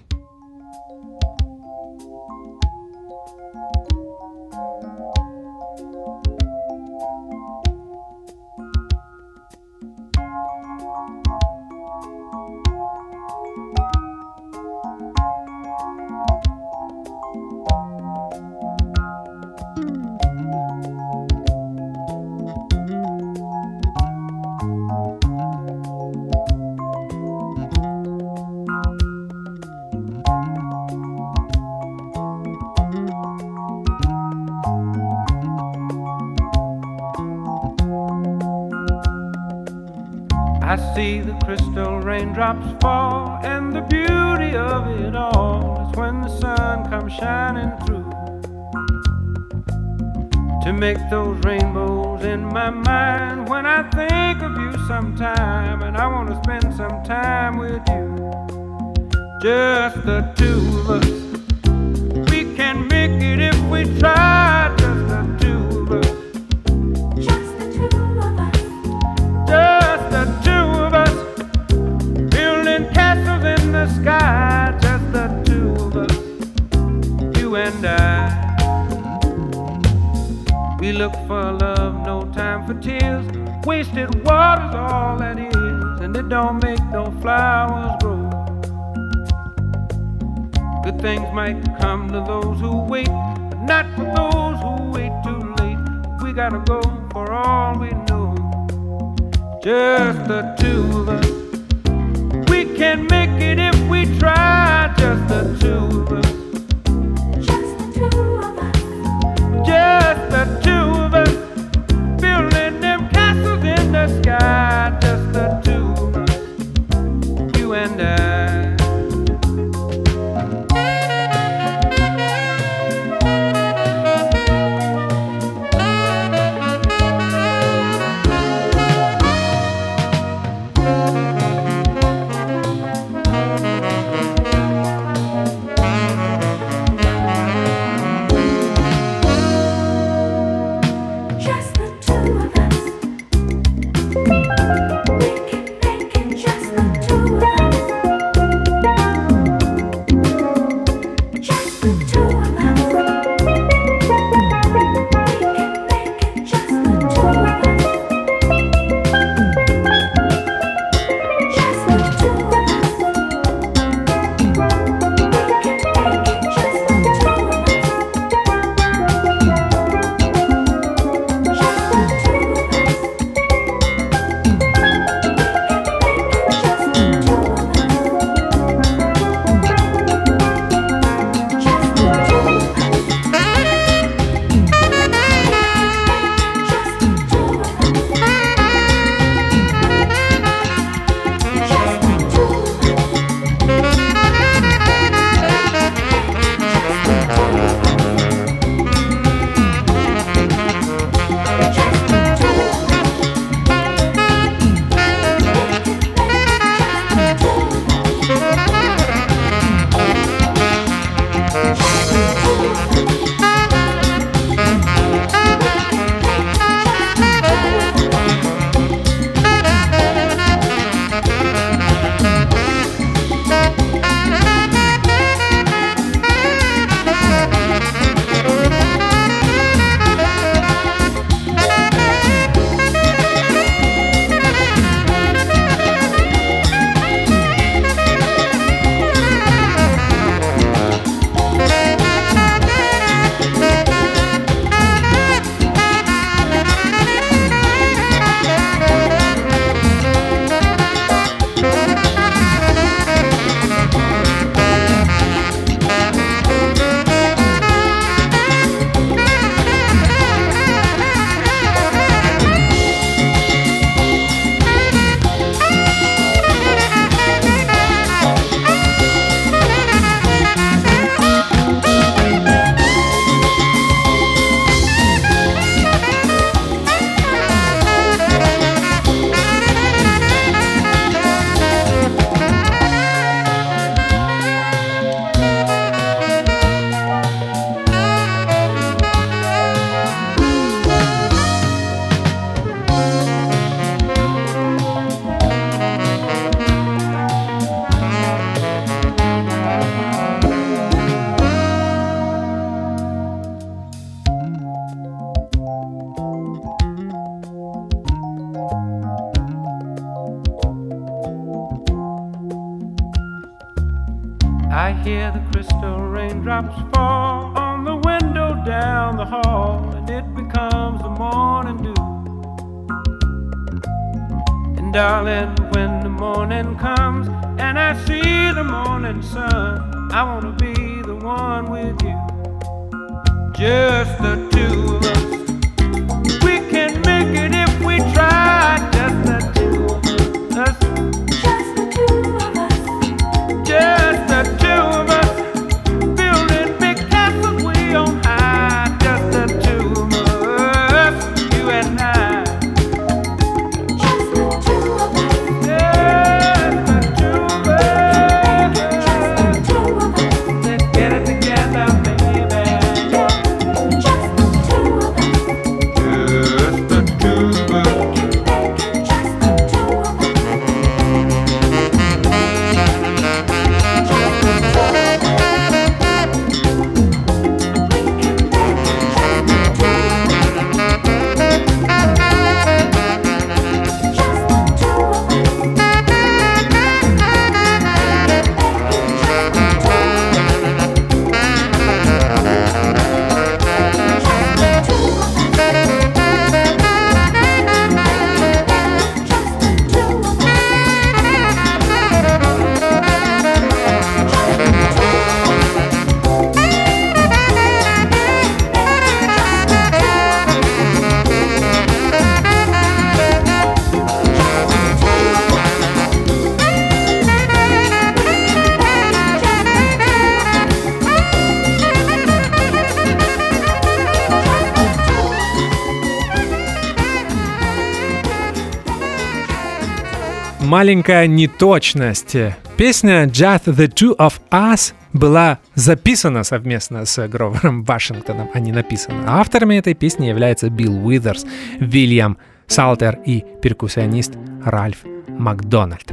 Маленькая 430.77 431.27
неточность. 431.27 432.37
Песня 432.77 433.24
Just 433.24 433.64
the 433.64 433.89
Two 433.89 434.14
of 434.18 434.35
Us 434.51 434.93
была 435.14 435.59
записана 435.74 436.45
совместно 436.45 437.07
с 437.07 437.29
Гровером 437.29 437.83
Вашингтоном, 437.83 438.51
а 438.53 438.61
не 438.61 438.72
написана. 438.72 439.22
Авторами 439.27 439.77
этой 439.77 439.95
песни 439.95 440.27
являются 440.27 440.68
Билл 440.68 441.07
Уизерс, 441.07 441.47
Вильям 441.81 442.37
Салтер 442.66 443.18
и 443.24 443.43
перкуссионист 443.62 444.35
Ральф 444.66 444.99
Макдональд. 445.29 446.12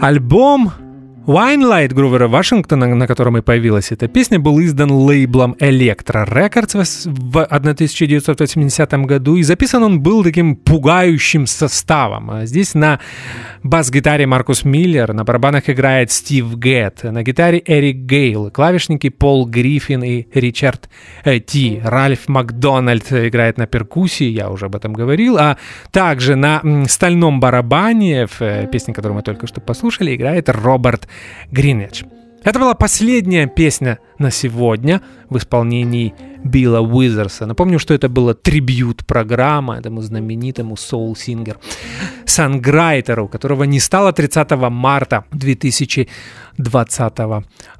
Альбом 0.00 0.72
Wine 1.28 1.60
Light 1.60 1.92
Грувера 1.92 2.26
Вашингтона, 2.26 2.94
на 2.94 3.06
котором 3.06 3.36
и 3.36 3.42
появилась 3.42 3.92
эта 3.92 4.08
песня, 4.08 4.38
был 4.38 4.58
издан 4.60 4.90
лейблом 4.90 5.56
Electro 5.60 6.26
Records 6.26 7.04
в 7.04 7.42
1980 7.42 8.92
году, 9.04 9.36
и 9.36 9.42
записан 9.42 9.82
он 9.82 10.00
был 10.00 10.24
таким 10.24 10.56
пугающим 10.56 11.46
составом. 11.46 12.30
А 12.30 12.46
Здесь 12.46 12.72
на 12.72 12.98
бас-гитаре 13.62 14.26
Маркус 14.26 14.64
Миллер, 14.64 15.12
на 15.12 15.24
барабанах 15.24 15.68
играет 15.68 16.10
Стив 16.10 16.56
Гэдд, 16.56 17.04
на 17.04 17.22
гитаре 17.22 17.62
Эрик 17.66 17.96
Гейл, 18.06 18.50
клавишники 18.50 19.10
Пол 19.10 19.44
Гриффин 19.44 20.02
и 20.02 20.26
Ричард 20.32 20.88
э, 21.24 21.40
Ти, 21.40 21.82
Ральф 21.84 22.28
Макдональд 22.28 23.12
играет 23.12 23.58
на 23.58 23.66
перкуссии, 23.66 24.30
я 24.30 24.48
уже 24.48 24.64
об 24.64 24.76
этом 24.76 24.94
говорил, 24.94 25.36
а 25.36 25.58
также 25.90 26.36
на 26.36 26.62
стальном 26.88 27.38
барабане, 27.38 28.26
в 28.26 28.40
э, 28.40 28.66
песне, 28.72 28.94
которую 28.94 29.16
мы 29.16 29.22
только 29.22 29.46
что 29.46 29.60
послушали, 29.60 30.14
играет 30.14 30.48
Роберт 30.48 31.06
Гринидж. 31.50 32.04
Это 32.44 32.58
была 32.60 32.74
последняя 32.74 33.46
песня 33.46 33.98
на 34.18 34.30
сегодня 34.30 35.02
в 35.28 35.36
исполнении 35.36 36.14
Билла 36.44 36.80
Уизерса. 36.80 37.46
Напомню, 37.46 37.78
что 37.78 37.94
это 37.94 38.08
была 38.08 38.32
трибьют-программа 38.32 39.76
этому 39.78 40.00
знаменитому 40.02 40.76
soul-singer 40.76 41.58
санграйтеру, 42.24 43.28
которого 43.28 43.64
не 43.64 43.80
стало 43.80 44.12
30 44.12 44.50
марта 44.70 45.24
2020 45.32 47.18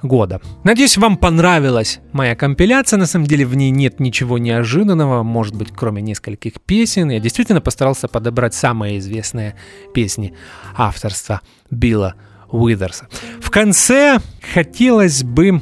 года. 0.03 0.41
Надеюсь, 0.65 0.99
вам 0.99 1.17
понравилась 1.17 2.01
моя 2.13 2.35
компиляция. 2.35 2.99
На 2.99 3.07
самом 3.07 3.27
деле 3.27 3.47
в 3.47 3.55
ней 3.55 3.71
нет 3.71 4.01
ничего 4.01 4.39
неожиданного, 4.39 5.23
может 5.23 5.55
быть, 5.55 5.69
кроме 5.75 6.03
нескольких 6.03 6.61
песен. 6.61 7.11
Я 7.11 7.21
действительно 7.21 7.61
постарался 7.61 8.09
подобрать 8.09 8.55
самые 8.55 8.99
известные 8.99 9.55
песни 9.95 10.35
авторства 10.77 11.41
Билла. 11.71 12.17
В 13.41 13.51
конце 13.51 14.19
хотелось 14.55 15.23
бы 15.23 15.61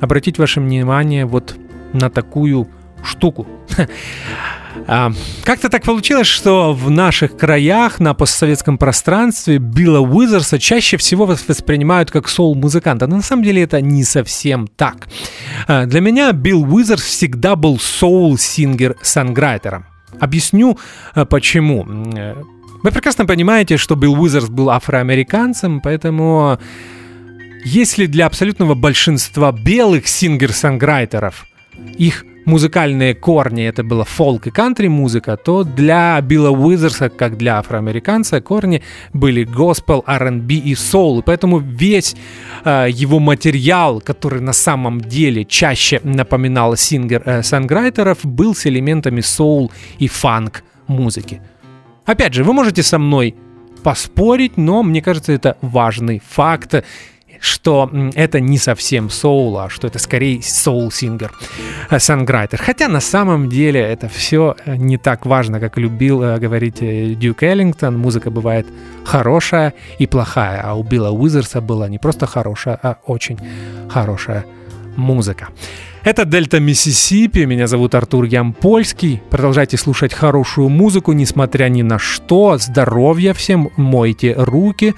обратить 0.00 0.38
ваше 0.38 0.60
внимание 0.60 1.26
вот 1.26 1.56
на 1.92 2.08
такую 2.10 2.68
штуку. 3.04 3.46
А, 4.86 5.10
Как-то 5.44 5.68
так 5.68 5.82
получилось, 5.82 6.26
что 6.28 6.72
в 6.72 6.88
наших 6.90 7.36
краях, 7.36 7.98
на 8.00 8.14
постсоветском 8.14 8.78
пространстве, 8.78 9.58
Билла 9.58 9.98
Уизерса 10.00 10.58
чаще 10.58 10.96
всего 10.96 11.26
вос- 11.26 11.44
воспринимают 11.48 12.10
как 12.10 12.28
соул-музыканта. 12.28 13.06
Но 13.08 13.16
на 13.16 13.22
самом 13.22 13.42
деле 13.42 13.62
это 13.62 13.80
не 13.80 14.04
совсем 14.04 14.66
так. 14.68 15.08
А, 15.66 15.86
Для 15.86 16.00
меня 16.00 16.32
Билл 16.32 16.62
Уизерс 16.72 17.02
всегда 17.02 17.56
был 17.56 17.78
soul-singer-songwriter 17.78 19.59
ом. 19.59 19.84
Объясню, 20.20 20.78
а, 21.14 21.24
почему. 21.24 21.86
Э, 22.78 22.80
Вы 22.82 22.92
прекрасно 22.92 23.26
понимаете, 23.26 23.76
что 23.76 23.96
Билл 23.96 24.20
Уизерс 24.20 24.48
был 24.48 24.70
афроамериканцем, 24.70 25.80
поэтому 25.80 26.58
если 27.64 28.06
для 28.06 28.26
абсолютного 28.26 28.74
большинства 28.74 29.52
белых 29.52 30.06
singer-songwriter 30.06 31.31
ов 31.31 31.46
их 31.98 32.24
музыкальные 32.44 33.14
корни 33.14 33.64
это 33.64 33.84
было 33.84 34.04
фолк 34.04 34.46
и 34.46 34.50
кантри 34.50 34.88
музыка, 34.88 35.36
то 35.36 35.64
для 35.64 36.20
Билла 36.22 36.50
Уизерса, 36.50 37.10
как 37.10 37.36
для 37.36 37.58
афроамериканца, 37.58 38.40
корни 38.40 38.82
были 39.12 39.44
госпел, 39.44 40.02
R&B 40.06 40.54
и 40.54 40.74
соул. 40.74 41.20
И 41.20 41.22
поэтому 41.22 41.58
весь 41.58 42.16
э, 42.64 42.86
его 42.90 43.18
материал, 43.18 44.00
который 44.00 44.40
на 44.40 44.54
самом 44.54 45.00
деле 45.00 45.44
чаще 45.44 46.00
напоминал 46.04 46.74
сингер-санграйтеров, 46.74 48.18
был 48.22 48.54
с 48.54 48.66
элементами 48.66 49.20
соул 49.20 49.70
и 49.98 50.08
фанк 50.08 50.62
музыки. 50.86 51.42
Опять 52.08 52.32
же, 52.32 52.42
вы 52.42 52.54
можете 52.54 52.82
со 52.82 52.98
мной 52.98 53.34
поспорить, 53.82 54.56
но 54.56 54.82
мне 54.82 55.02
кажется, 55.02 55.30
это 55.30 55.58
важный 55.60 56.22
факт, 56.26 56.82
что 57.38 57.90
это 58.14 58.40
не 58.40 58.56
совсем 58.56 59.10
соул, 59.10 59.58
а 59.58 59.68
что 59.68 59.88
это 59.88 59.98
скорее 59.98 60.40
soul-singer, 60.40 61.30
э, 61.90 61.98
songwriter. 61.98 62.62
Хотя 62.62 62.88
на 62.88 63.00
самом 63.00 63.50
деле 63.50 63.82
это 63.82 64.08
все 64.08 64.56
не 64.64 64.96
так 64.96 65.26
важно, 65.26 65.60
как 65.60 65.76
любил 65.76 66.22
э, 66.22 66.38
говорить 66.38 66.78
э, 66.80 67.14
Дюк 67.14 67.42
Эллингтон. 67.42 67.98
Музыка 67.98 68.30
бывает 68.30 68.66
хорошая 69.04 69.74
и 69.98 70.06
плохая, 70.06 70.62
а 70.64 70.76
у 70.76 70.82
Билла 70.82 71.10
Уизерса 71.10 71.60
была 71.60 71.90
не 71.90 71.98
просто 71.98 72.26
хорошая, 72.26 72.80
а 72.82 72.96
очень 73.04 73.38
хорошая 73.90 74.46
музыка. 74.96 75.48
Это 76.08 76.24
Дельта 76.24 76.58
Миссисипи, 76.58 77.44
меня 77.44 77.66
зовут 77.66 77.94
Артур 77.94 78.24
Ямпольский. 78.24 79.20
Продолжайте 79.28 79.76
слушать 79.76 80.14
хорошую 80.14 80.70
музыку, 80.70 81.12
несмотря 81.12 81.68
ни 81.68 81.82
на 81.82 81.98
что. 81.98 82.56
Здоровья 82.56 83.34
всем, 83.34 83.70
мойте 83.76 84.32
руки. 84.32 84.94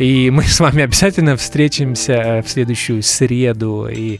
И 0.00 0.32
мы 0.32 0.42
с 0.42 0.58
вами 0.58 0.82
обязательно 0.82 1.36
встретимся 1.36 2.12
э, 2.12 2.42
в 2.42 2.48
следующую 2.50 3.04
среду 3.04 3.86
и 3.86 4.18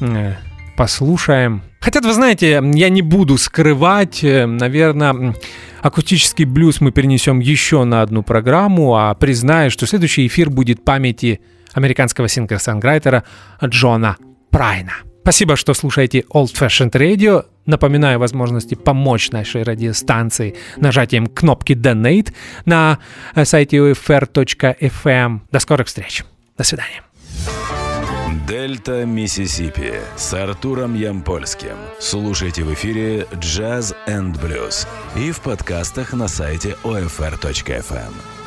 э, 0.00 0.32
послушаем. 0.76 1.62
Хотя, 1.78 2.00
вы 2.00 2.12
знаете, 2.12 2.60
я 2.60 2.88
не 2.88 3.02
буду 3.02 3.38
скрывать, 3.38 4.24
наверное, 4.24 5.36
акустический 5.80 6.44
блюз 6.44 6.80
мы 6.80 6.90
перенесем 6.90 7.38
еще 7.38 7.84
на 7.84 8.02
одну 8.02 8.24
программу, 8.24 8.96
а 8.96 9.14
признаю, 9.14 9.70
что 9.70 9.86
следующий 9.86 10.26
эфир 10.26 10.50
будет 10.50 10.84
памяти 10.84 11.38
американского 11.72 12.26
сингер-санграйтера 12.26 13.22
Джона 13.64 14.16
Прайна. 14.50 14.94
Спасибо, 15.22 15.54
что 15.54 15.72
слушаете 15.72 16.24
Old 16.34 16.52
Fashioned 16.52 16.90
Radio. 16.90 17.44
Напоминаю 17.64 18.18
возможности 18.18 18.74
помочь 18.74 19.30
нашей 19.30 19.62
радиостанции 19.62 20.56
нажатием 20.78 21.28
кнопки 21.28 21.74
Donate 21.74 22.34
на 22.64 22.98
э, 23.36 23.44
сайте 23.44 23.76
ufr.fm. 23.76 25.40
До 25.52 25.58
скорых 25.60 25.86
встреч. 25.86 26.24
До 26.58 26.64
свидания. 26.64 27.02
Дельта 28.48 29.04
Миссисипи 29.04 29.94
с 30.16 30.34
Артуром 30.34 30.94
Ямпольским. 30.94 31.76
Слушайте 32.00 32.64
в 32.64 32.74
эфире 32.74 33.20
Jazz 33.34 33.94
and 34.08 34.34
Blues 34.42 34.88
и 35.16 35.30
в 35.30 35.40
подкастах 35.40 36.12
на 36.14 36.26
сайте 36.26 36.76
OFR.FM. 36.82 38.41